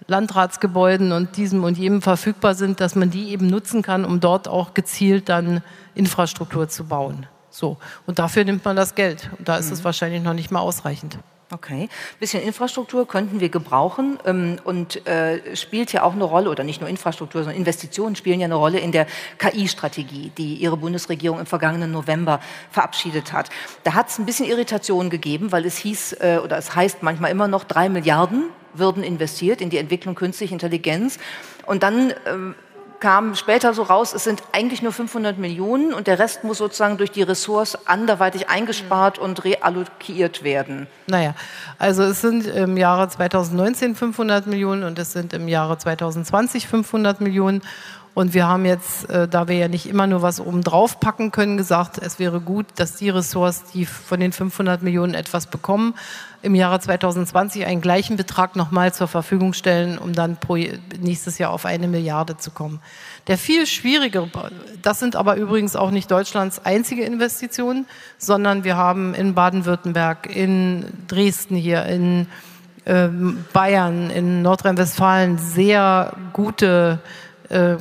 [0.06, 4.48] Landratsgebäuden und diesem und jenem verfügbar sind, dass man die eben nutzen kann, um dort
[4.48, 5.62] auch gezielt dann
[5.94, 7.26] Infrastruktur zu bauen.
[7.50, 7.76] So.
[8.06, 9.30] Und dafür nimmt man das Geld.
[9.38, 9.72] Und da ist mhm.
[9.74, 11.18] es wahrscheinlich noch nicht mal ausreichend.
[11.50, 16.50] Okay, ein bisschen Infrastruktur könnten wir gebrauchen ähm, und äh, spielt ja auch eine Rolle,
[16.50, 19.06] oder nicht nur Infrastruktur, sondern Investitionen spielen ja eine Rolle in der
[19.38, 22.40] KI-Strategie, die Ihre Bundesregierung im vergangenen November
[22.70, 23.48] verabschiedet hat.
[23.84, 27.30] Da hat es ein bisschen Irritation gegeben, weil es hieß, äh, oder es heißt manchmal
[27.30, 31.18] immer noch, drei Milliarden würden investiert in die Entwicklung künstlicher Intelligenz.
[31.64, 32.56] Und dann ähm,
[33.00, 36.96] kam später so raus, es sind eigentlich nur 500 Millionen und der Rest muss sozusagen
[36.96, 40.86] durch die Ressorts anderweitig eingespart und reallokiert werden.
[41.06, 41.34] Naja,
[41.78, 47.20] also es sind im Jahre 2019 500 Millionen und es sind im Jahre 2020 500
[47.20, 47.62] Millionen.
[48.14, 51.30] Und wir haben jetzt, äh, da wir ja nicht immer nur was oben drauf packen
[51.30, 55.94] können, gesagt, es wäre gut, dass die Ressorts, die von den 500 Millionen etwas bekommen,
[56.42, 60.38] im Jahre 2020 einen gleichen Betrag nochmal zur Verfügung stellen, um dann
[61.00, 62.80] nächstes Jahr auf eine Milliarde zu kommen.
[63.26, 64.28] Der viel schwierigere,
[64.82, 67.86] das sind aber übrigens auch nicht Deutschlands einzige Investitionen,
[68.18, 72.26] sondern wir haben in Baden-Württemberg, in Dresden hier, in
[72.84, 73.08] äh,
[73.52, 77.27] Bayern, in Nordrhein-Westfalen sehr gute äh,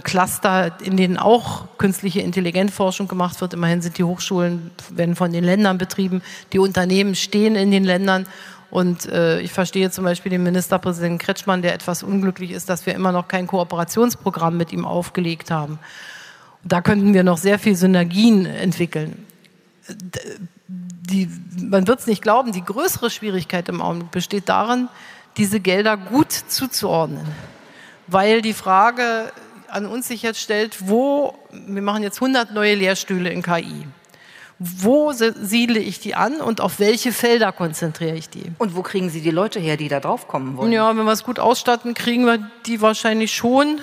[0.04, 3.54] Cluster, in denen auch künstliche Intelligenzforschung gemacht wird.
[3.54, 6.22] Immerhin sind die Hochschulen, werden von den Ländern betrieben.
[6.54, 8.26] Die Unternehmen stehen in den Ländern.
[8.70, 12.96] Und äh, ich verstehe zum Beispiel den Ministerpräsidenten Kretschmann, der etwas unglücklich ist, dass wir
[12.96, 15.80] immer noch kein Kooperationsprogramm mit ihm aufgelegt haben.
[16.64, 19.26] Da könnten wir noch sehr viel Synergien entwickeln.
[20.68, 21.30] die,
[21.62, 24.90] man wird es nicht glauben, die größere Schwierigkeit im Augenblick besteht darin,
[25.38, 27.26] diese Gelder gut zuzuordnen.
[28.08, 29.32] Weil die Frage
[29.70, 33.88] an uns sich jetzt stellt, wo, wir machen jetzt 100 neue Lehrstühle in KI.
[34.60, 38.52] Wo siedle ich die an und auf welche Felder konzentriere ich die?
[38.58, 40.72] Und wo kriegen Sie die Leute her, die da drauf kommen wollen?
[40.72, 43.80] Ja, wenn wir es gut ausstatten, kriegen wir die wahrscheinlich schon.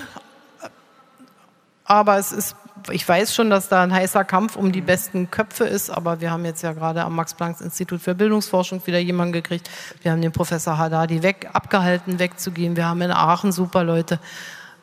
[1.84, 2.56] Aber es ist,
[2.90, 6.32] ich weiß schon, dass da ein heißer Kampf um die besten Köpfe ist, aber wir
[6.32, 9.70] haben jetzt ja gerade am Max-Planck-Institut für Bildungsforschung wieder jemanden gekriegt.
[10.02, 12.74] Wir haben den Professor Haddadi weg, abgehalten, wegzugehen.
[12.74, 14.18] Wir haben in Aachen super Leute.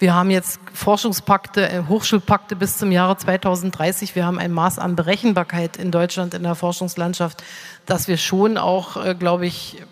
[0.01, 4.15] Wir haben jetzt Forschungspakte, äh, Hochschulpakte bis zum Jahre 2030.
[4.15, 7.43] Wir haben ein Maß an Berechenbarkeit in Deutschland in der Forschungslandschaft,
[7.85, 9.83] dass wir schon auch, äh, glaube ich,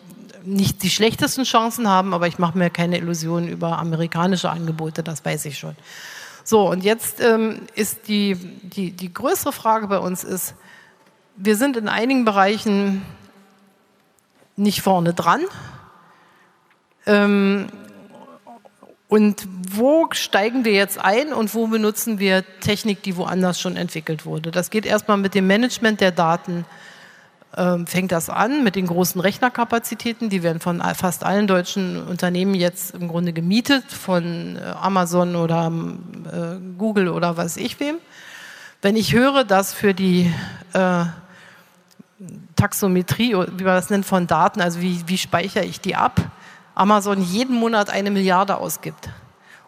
[0.44, 5.24] nicht die schlechtesten Chancen haben, aber ich mache mir keine Illusionen über amerikanische Angebote, das
[5.24, 5.76] weiß ich schon.
[6.44, 10.56] So, und jetzt ähm, ist die, die, die größere Frage bei uns ist,
[11.36, 13.06] wir sind in einigen Bereichen
[14.56, 15.42] nicht vorne dran.
[17.06, 17.68] Ähm,
[19.10, 24.24] und wo steigen wir jetzt ein und wo benutzen wir Technik, die woanders schon entwickelt
[24.24, 24.52] wurde?
[24.52, 26.64] Das geht erstmal mit dem Management der Daten,
[27.58, 32.54] ähm, fängt das an, mit den großen Rechnerkapazitäten, die werden von fast allen deutschen Unternehmen
[32.54, 35.72] jetzt im Grunde gemietet, von äh, Amazon oder
[36.32, 37.96] äh, Google oder was ich wem.
[38.84, 40.32] Wenn ich höre, dass für die
[40.74, 41.06] äh,
[42.56, 46.22] Taxometrie, wie man das nennt, von Daten, also wie, wie speichere ich die ab,
[46.80, 49.10] Amazon jeden Monat eine Milliarde ausgibt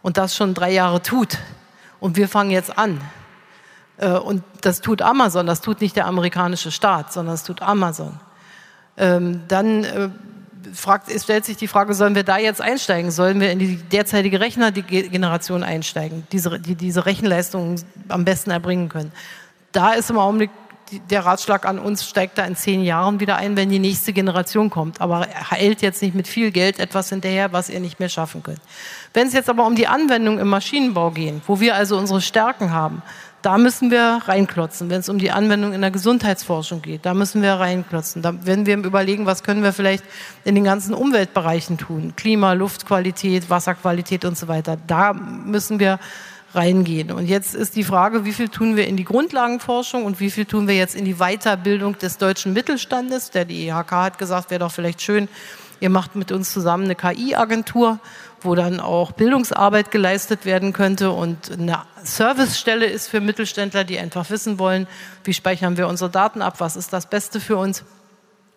[0.01, 1.37] und das schon drei Jahre tut
[1.99, 3.01] und wir fangen jetzt an.
[3.97, 8.17] Äh, und das tut Amazon, das tut nicht der amerikanische Staat, sondern das tut Amazon.
[8.97, 10.09] Ähm, dann äh,
[10.73, 13.11] fragt, stellt sich die Frage, sollen wir da jetzt einsteigen?
[13.11, 19.11] Sollen wir in die derzeitige Rechnergeneration einsteigen, die diese Rechenleistungen am besten erbringen können?
[19.73, 20.49] Da ist im Augenblick
[21.09, 24.69] der Ratschlag an uns steigt da in zehn Jahren wieder ein, wenn die nächste Generation
[24.69, 25.01] kommt.
[25.01, 28.43] Aber er hält jetzt nicht mit viel Geld etwas hinterher, was ihr nicht mehr schaffen
[28.43, 28.61] könnt.
[29.13, 32.71] Wenn es jetzt aber um die Anwendung im Maschinenbau geht, wo wir also unsere Stärken
[32.71, 33.01] haben,
[33.41, 34.89] da müssen wir reinklotzen.
[34.89, 38.21] Wenn es um die Anwendung in der Gesundheitsforschung geht, da müssen wir reinklotzen.
[38.21, 40.03] Da werden wir überlegen, was können wir vielleicht
[40.43, 42.13] in den ganzen Umweltbereichen tun.
[42.15, 44.77] Klima, Luftqualität, Wasserqualität und so weiter.
[44.85, 45.99] Da müssen wir
[46.53, 47.11] reingehen.
[47.11, 50.45] Und jetzt ist die Frage, wie viel tun wir in die Grundlagenforschung und wie viel
[50.45, 53.31] tun wir jetzt in die Weiterbildung des deutschen Mittelstandes?
[53.31, 55.29] Der IHK hat gesagt, wäre doch vielleicht schön,
[55.79, 57.99] ihr macht mit uns zusammen eine KI-Agentur,
[58.41, 64.29] wo dann auch Bildungsarbeit geleistet werden könnte und eine Servicestelle ist für Mittelständler, die einfach
[64.29, 64.87] wissen wollen,
[65.23, 67.83] wie speichern wir unsere Daten ab, was ist das Beste für uns.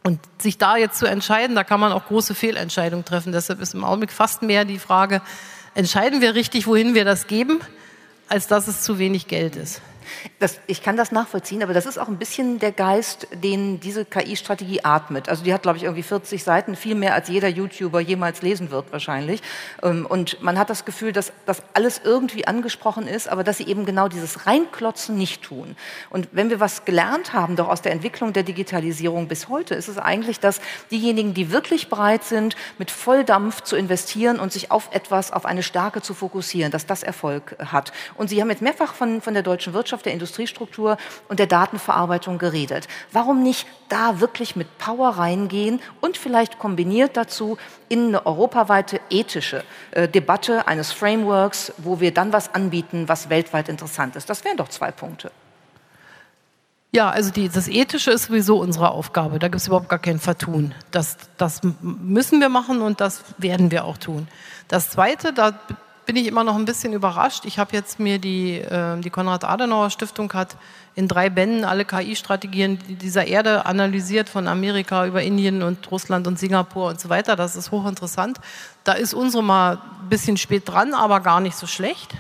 [0.07, 3.33] Und sich da jetzt zu entscheiden, da kann man auch große Fehlentscheidungen treffen.
[3.33, 5.23] Deshalb ist im Augenblick fast mehr die Frage,
[5.75, 7.61] entscheiden wir richtig, wohin wir das geben?
[8.29, 9.81] Als dass es zu wenig Geld ist.
[10.39, 14.05] Das, ich kann das nachvollziehen, aber das ist auch ein bisschen der Geist, den diese
[14.05, 15.29] KI-Strategie atmet.
[15.29, 18.71] Also die hat, glaube ich, irgendwie 40 Seiten, viel mehr als jeder YouTuber jemals lesen
[18.71, 19.43] wird wahrscheinlich.
[19.83, 23.67] Ähm, und man hat das Gefühl, dass das alles irgendwie angesprochen ist, aber dass sie
[23.67, 25.77] eben genau dieses Reinklotzen nicht tun.
[26.11, 29.89] Und wenn wir was gelernt haben, doch aus der Entwicklung der Digitalisierung bis heute, ist
[29.89, 34.89] es eigentlich, dass diejenigen, die wirklich bereit sind, mit Volldampf zu investieren und sich auf
[34.93, 37.93] etwas, auf eine Stärke zu fokussieren, dass das Erfolg hat.
[38.17, 40.97] Und Sie haben jetzt mehrfach von, von der deutschen Wirtschaft der Industriestruktur
[41.29, 42.89] und der Datenverarbeitung geredet.
[43.13, 49.65] Warum nicht da wirklich mit Power reingehen und vielleicht kombiniert dazu in eine europaweite ethische
[49.93, 54.29] äh, Debatte eines Frameworks, wo wir dann was anbieten, was weltweit interessant ist?
[54.31, 55.31] Das wären doch zwei Punkte.
[56.95, 59.41] Ja, also die, das Ethische ist sowieso unsere Aufgabe.
[59.41, 60.77] Da gibt es überhaupt gar kein Vertun.
[60.93, 64.29] Das, das müssen wir machen und das werden wir auch tun.
[64.69, 65.59] Das Zweite, da
[66.07, 67.45] bin ich immer noch ein bisschen überrascht.
[67.45, 70.57] Ich habe jetzt mir die, äh, die Konrad-Adenauer-Stiftung hat
[70.95, 76.39] in drei Bänden alle KI-Strategien dieser Erde analysiert, von Amerika über Indien und Russland und
[76.39, 77.37] Singapur und so weiter.
[77.37, 78.39] Das ist hochinteressant.
[78.85, 82.15] Da ist unsere mal ein bisschen spät dran, aber gar nicht so schlecht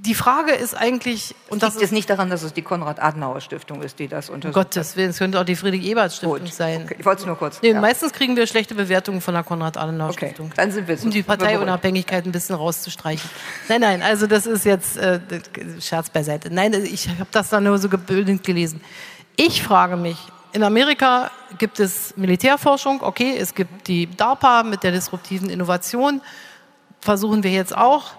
[0.00, 3.98] die Frage ist eigentlich, und das liegt jetzt nicht daran, dass es die Konrad-Adenauer-Stiftung ist,
[3.98, 4.56] die das untersucht.
[4.56, 6.82] Um Gottes Willen, es könnte auch die Friedrich-Ebert-Stiftung sein.
[6.84, 6.96] Okay.
[6.98, 7.60] Ich wollte es nur kurz.
[7.62, 7.80] Nee, ja.
[7.80, 10.46] Meistens kriegen wir schlechte Bewertungen von der Konrad-Adenauer-Stiftung.
[10.46, 10.54] Okay.
[10.56, 13.28] Dann sind wir Um die Parteiunabhängigkeit ein bisschen rauszustreichen.
[13.68, 15.20] nein, nein, also das ist jetzt äh,
[15.80, 16.52] Scherz beiseite.
[16.52, 18.80] Nein, ich habe das dann nur so gebildet gelesen.
[19.36, 20.18] Ich frage mich,
[20.52, 26.20] in Amerika gibt es Militärforschung, okay, es gibt die DARPA mit der disruptiven Innovation,
[27.00, 28.12] versuchen wir jetzt auch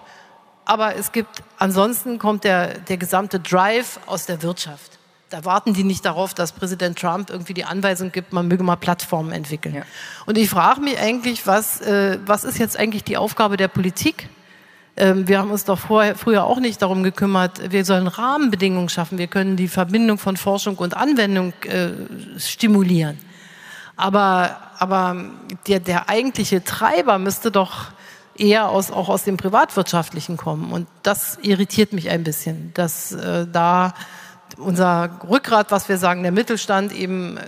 [0.70, 5.00] aber es gibt, ansonsten kommt der, der gesamte Drive aus der Wirtschaft.
[5.28, 8.76] Da warten die nicht darauf, dass Präsident Trump irgendwie die Anweisung gibt, man möge mal
[8.76, 9.74] Plattformen entwickeln.
[9.74, 9.82] Ja.
[10.26, 14.28] Und ich frage mich eigentlich, was, äh, was ist jetzt eigentlich die Aufgabe der Politik,
[14.96, 19.18] Ähm, wir haben uns doch vorher, früher auch nicht darum gekümmert, wir sollen Rahmenbedingungen schaffen,
[19.18, 21.90] wir können die Verbindung von Forschung und Anwendung äh,
[22.38, 23.18] stimulieren.
[23.96, 25.16] Aber, aber
[25.66, 27.92] der, der eigentliche Treiber müsste doch
[28.40, 30.72] eher aus, auch aus dem Privatwirtschaftlichen kommen.
[30.72, 33.94] Und das irritiert mich ein bisschen, dass äh, da
[34.56, 37.38] unser Rückgrat, was wir sagen, der Mittelstand eben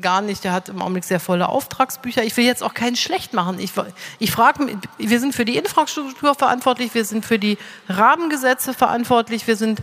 [0.00, 2.22] gar nicht, der hat im Augenblick sehr volle Auftragsbücher.
[2.24, 3.58] Ich will jetzt auch keinen schlecht machen.
[3.58, 3.72] Ich,
[4.18, 7.56] ich frage, wir sind für die Infrastruktur verantwortlich, wir sind für die
[7.88, 9.82] Rahmengesetze verantwortlich, wir sind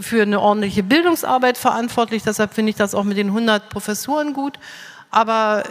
[0.00, 2.22] für eine ordentliche Bildungsarbeit verantwortlich.
[2.22, 4.58] Deshalb finde ich das auch mit den 100 Professuren gut.
[5.14, 5.62] Aber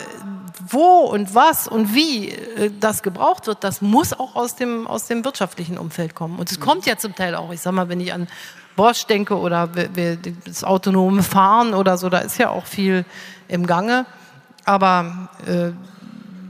[0.70, 5.08] wo und was und wie äh, das gebraucht wird, das muss auch aus dem, aus
[5.08, 6.40] dem wirtschaftlichen Umfeld kommen.
[6.40, 7.52] Und es kommt ja zum Teil auch.
[7.52, 8.30] Ich sage mal, wenn ich an
[8.78, 9.68] Bosch denke oder
[10.46, 13.04] das autonome Fahren oder so, da ist ja auch viel
[13.50, 14.06] im Gange.
[14.64, 15.72] Aber äh,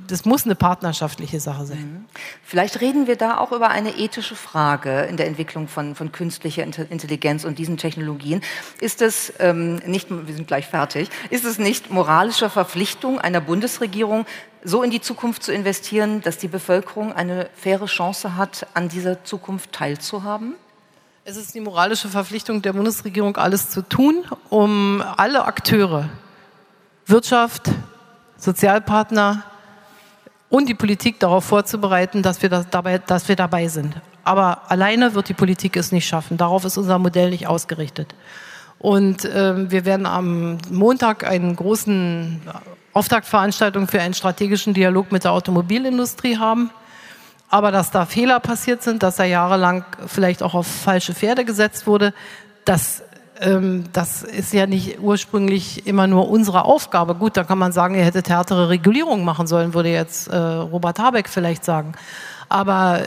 [0.07, 1.77] das muss eine partnerschaftliche Sache sein.
[1.77, 2.05] Mhm.
[2.43, 6.63] Vielleicht reden wir da auch über eine ethische Frage in der Entwicklung von, von künstlicher
[6.63, 8.41] Intelligenz und diesen Technologien.
[8.79, 14.25] Ist es ähm, nicht, wir sind gleich fertig, ist es nicht moralische Verpflichtung einer Bundesregierung,
[14.63, 19.23] so in die Zukunft zu investieren, dass die Bevölkerung eine faire Chance hat, an dieser
[19.23, 20.55] Zukunft teilzuhaben?
[21.25, 26.09] Es ist die moralische Verpflichtung der Bundesregierung, alles zu tun, um alle Akteure,
[27.05, 27.71] Wirtschaft,
[28.37, 29.43] Sozialpartner
[30.53, 33.95] und die Politik darauf vorzubereiten, dass wir, das dabei, dass wir dabei sind.
[34.23, 36.37] Aber alleine wird die Politik es nicht schaffen.
[36.37, 38.13] Darauf ist unser Modell nicht ausgerichtet.
[38.77, 42.39] Und äh, wir werden am Montag einen großen
[42.93, 46.69] Auftaktveranstaltung für einen strategischen Dialog mit der Automobilindustrie haben.
[47.49, 51.87] Aber dass da Fehler passiert sind, dass da jahrelang vielleicht auch auf falsche Pferde gesetzt
[51.87, 52.13] wurde,
[52.63, 53.01] das,
[53.43, 57.15] ähm, das ist ja nicht ursprünglich immer nur unsere Aufgabe.
[57.15, 60.97] Gut, da kann man sagen, ihr hättet härtere Regulierung machen sollen, würde jetzt äh, Robert
[60.99, 61.93] Habeck vielleicht sagen.
[62.49, 63.01] Aber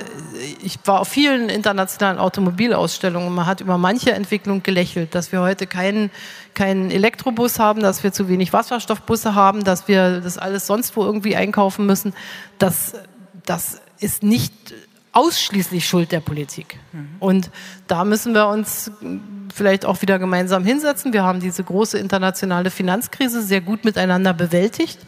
[0.62, 5.41] ich war auf vielen internationalen Automobilausstellungen und man hat über manche Entwicklung gelächelt, dass wir
[5.41, 6.11] heute keinen,
[6.55, 11.05] keinen Elektrobus haben, dass wir zu wenig Wasserstoffbusse haben, dass wir das alles sonst wo
[11.05, 12.12] irgendwie einkaufen müssen.
[12.59, 12.95] Das,
[13.45, 14.53] das ist nicht
[15.12, 16.78] ausschließlich Schuld der Politik.
[16.93, 17.09] Mhm.
[17.20, 17.51] Und
[17.87, 18.91] da müssen wir uns
[19.55, 21.12] vielleicht auch wieder gemeinsam hinsetzen.
[21.12, 24.99] Wir haben diese große internationale Finanzkrise sehr gut miteinander bewältigt.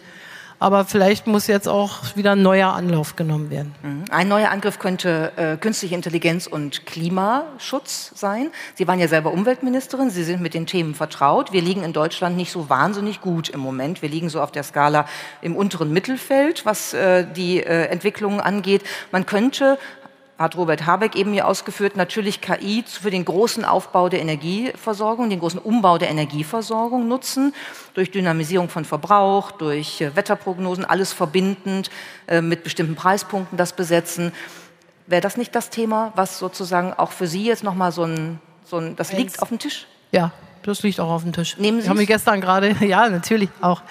[0.60, 3.74] Aber vielleicht muss jetzt auch wieder ein neuer Anlauf genommen werden.
[3.82, 4.04] Mhm.
[4.10, 8.50] Ein neuer Angriff könnte äh, künstliche Intelligenz und Klimaschutz sein.
[8.74, 11.52] Sie waren ja selber Umweltministerin, Sie sind mit den Themen vertraut.
[11.52, 14.02] Wir liegen in Deutschland nicht so wahnsinnig gut im Moment.
[14.02, 15.06] Wir liegen so auf der Skala
[15.42, 18.82] im unteren Mittelfeld, was äh, die äh, Entwicklungen angeht.
[19.12, 19.78] Man könnte
[20.38, 25.40] hat Robert Habeck eben hier ausgeführt, natürlich KI für den großen Aufbau der Energieversorgung, den
[25.40, 27.52] großen Umbau der Energieversorgung nutzen,
[27.94, 31.90] durch Dynamisierung von Verbrauch, durch äh, Wetterprognosen, alles verbindend,
[32.28, 34.32] äh, mit bestimmten Preispunkten das besetzen.
[35.08, 38.78] Wäre das nicht das Thema, was sozusagen auch für Sie jetzt nochmal so ein, so
[38.78, 39.86] ein, das liegt auf dem Tisch?
[40.12, 40.30] Ja,
[40.62, 41.56] das liegt auch auf dem Tisch.
[41.56, 43.82] Nehmen Sie haben wir gestern gerade, ja, natürlich auch.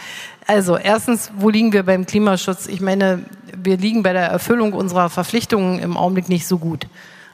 [0.48, 2.68] Also erstens, wo liegen wir beim Klimaschutz?
[2.68, 3.26] Ich meine,
[3.56, 6.88] wir liegen bei der Erfüllung unserer Verpflichtungen im Augenblick nicht so gut.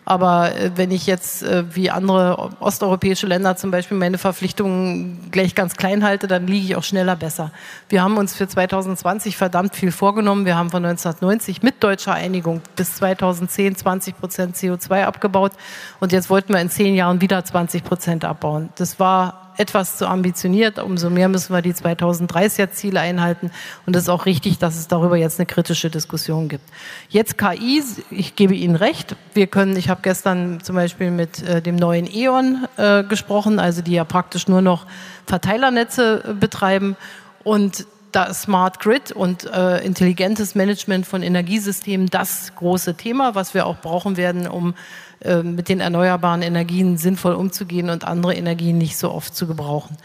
[0.05, 5.55] Aber äh, wenn ich jetzt äh, wie andere osteuropäische Länder zum Beispiel meine Verpflichtungen gleich
[5.55, 7.51] ganz klein halte, dann liege ich auch schneller besser.
[7.88, 10.45] Wir haben uns für 2020 verdammt viel vorgenommen.
[10.45, 15.53] Wir haben von 1990 mit deutscher Einigung bis 2010 20 Prozent CO2 abgebaut
[15.99, 18.70] und jetzt wollten wir in zehn Jahren wieder 20 Prozent abbauen.
[18.76, 20.80] Das war etwas zu ambitioniert.
[20.80, 23.51] Umso mehr müssen wir die 2030er Ziele einhalten.
[23.86, 26.64] Und es ist auch richtig, dass es darüber jetzt eine kritische Diskussion gibt.
[27.10, 29.16] Jetzt KI, ich gebe Ihnen recht.
[29.34, 33.82] Wir können, ich habe gestern zum Beispiel mit äh, dem neuen E.ON äh, gesprochen, also
[33.82, 34.86] die ja praktisch nur noch
[35.26, 36.95] Verteilernetze äh, betreiben.
[37.43, 43.66] Und da Smart Grid und äh, intelligentes Management von Energiesystemen das große Thema, was wir
[43.66, 44.76] auch brauchen werden, um
[45.43, 49.97] mit den erneuerbaren Energien sinnvoll umzugehen und andere Energien nicht so oft zu gebrauchen.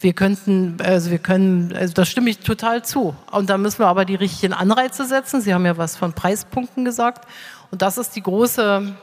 [0.00, 3.14] Wir könnten, also wir können, also da stimme ich total zu.
[3.30, 5.40] Und da müssen wir aber die richtigen Anreize setzen.
[5.40, 7.26] Sie haben ja was von Preispunkten gesagt.
[7.70, 8.94] Und das ist die große,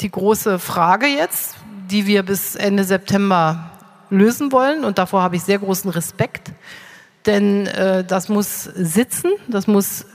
[0.00, 1.56] die große Frage jetzt,
[1.90, 3.70] die wir bis Ende September
[4.10, 4.84] lösen wollen.
[4.84, 6.52] Und davor habe ich sehr großen Respekt.
[7.24, 10.06] Denn äh, das muss sitzen, das muss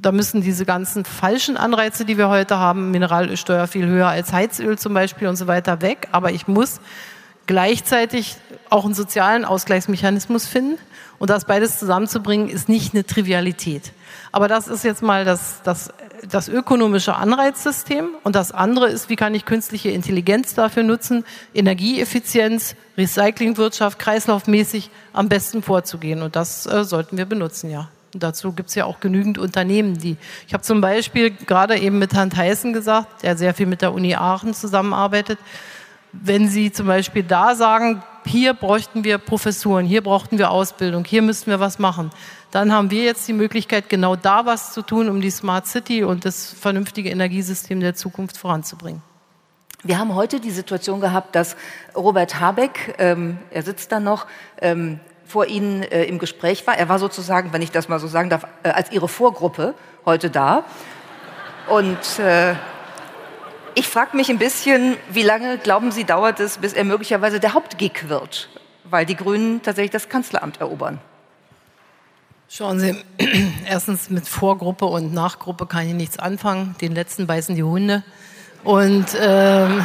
[0.00, 4.78] da müssen diese ganzen falschen Anreize, die wir heute haben, Mineralölsteuer viel höher als Heizöl
[4.78, 6.08] zum Beispiel und so weiter, weg.
[6.12, 6.80] Aber ich muss
[7.46, 8.36] gleichzeitig
[8.70, 10.78] auch einen sozialen Ausgleichsmechanismus finden.
[11.18, 13.92] Und das beides zusammenzubringen, ist nicht eine Trivialität.
[14.32, 15.92] Aber das ist jetzt mal das, das,
[16.26, 18.08] das ökonomische Anreizsystem.
[18.24, 25.28] Und das andere ist, wie kann ich künstliche Intelligenz dafür nutzen, Energieeffizienz, Recyclingwirtschaft, kreislaufmäßig am
[25.28, 26.22] besten vorzugehen.
[26.22, 27.90] Und das äh, sollten wir benutzen, ja.
[28.12, 30.16] Dazu gibt es ja auch genügend Unternehmen, die.
[30.46, 33.92] Ich habe zum Beispiel gerade eben mit Herrn Theissen gesagt, der sehr viel mit der
[33.92, 35.38] Uni Aachen zusammenarbeitet.
[36.12, 41.22] Wenn Sie zum Beispiel da sagen, hier bräuchten wir Professuren, hier brauchten wir Ausbildung, hier
[41.22, 42.10] müssten wir was machen,
[42.50, 46.02] dann haben wir jetzt die Möglichkeit, genau da was zu tun, um die Smart City
[46.02, 49.02] und das vernünftige Energiesystem der Zukunft voranzubringen.
[49.82, 51.56] Wir haben heute die Situation gehabt, dass
[51.96, 54.26] Robert Habeck, ähm, er sitzt da noch,
[54.60, 55.00] ähm,
[55.30, 56.76] vor Ihnen äh, im Gespräch war.
[56.76, 59.74] Er war sozusagen, wenn ich das mal so sagen darf, äh, als Ihre Vorgruppe
[60.04, 60.64] heute da.
[61.68, 62.54] Und äh,
[63.74, 67.54] ich frage mich ein bisschen, wie lange, glauben Sie, dauert es, bis er möglicherweise der
[67.54, 68.48] Hauptgig wird,
[68.84, 70.98] weil die Grünen tatsächlich das Kanzleramt erobern?
[72.48, 72.96] Schauen Sie,
[73.66, 76.74] erstens mit Vorgruppe und Nachgruppe kann ich nichts anfangen.
[76.80, 78.02] Den letzten beißen die Hunde.
[78.64, 79.84] Und ähm,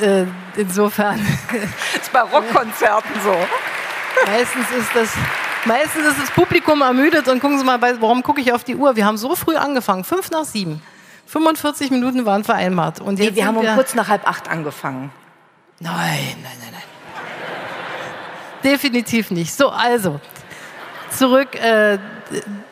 [0.00, 0.24] äh,
[0.56, 1.20] insofern.
[1.92, 3.36] Das ist bei Rockkonzerten so.
[4.26, 5.10] Meistens ist das,
[5.64, 8.96] meistens ist das Publikum ermüdet und gucken Sie mal, warum gucke ich auf die Uhr?
[8.96, 10.82] Wir haben so früh angefangen, fünf nach sieben.
[11.26, 13.00] 45 Minuten waren vereinbart.
[13.00, 15.10] Und jetzt nee, wir haben um kurz nach halb acht angefangen.
[15.80, 16.82] Nein, nein, nein, nein.
[18.62, 19.52] Definitiv nicht.
[19.52, 20.20] So, also,
[21.10, 21.54] zurück.
[21.54, 21.98] Äh,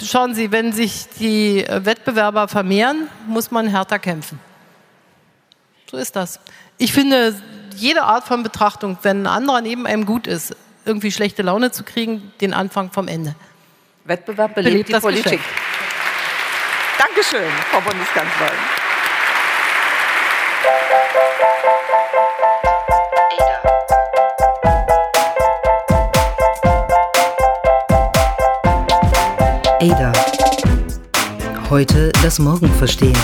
[0.03, 4.39] schauen Sie, wenn sich die Wettbewerber vermehren, muss man härter kämpfen.
[5.91, 6.41] So ist das.
[6.79, 7.35] Ich finde,
[7.77, 10.55] jede Art von Betrachtung, wenn ein anderer neben einem gut ist,
[10.91, 13.37] irgendwie schlechte Laune zu kriegen, den Anfang vom Ende.
[14.05, 15.25] Wettbewerb belebt, belebt die Politik.
[15.25, 15.45] Geschäft.
[16.99, 18.59] Dankeschön, Frau Bundeskanzlerin.
[29.83, 30.13] Ada.
[31.71, 33.17] Heute das Morgen verstehen.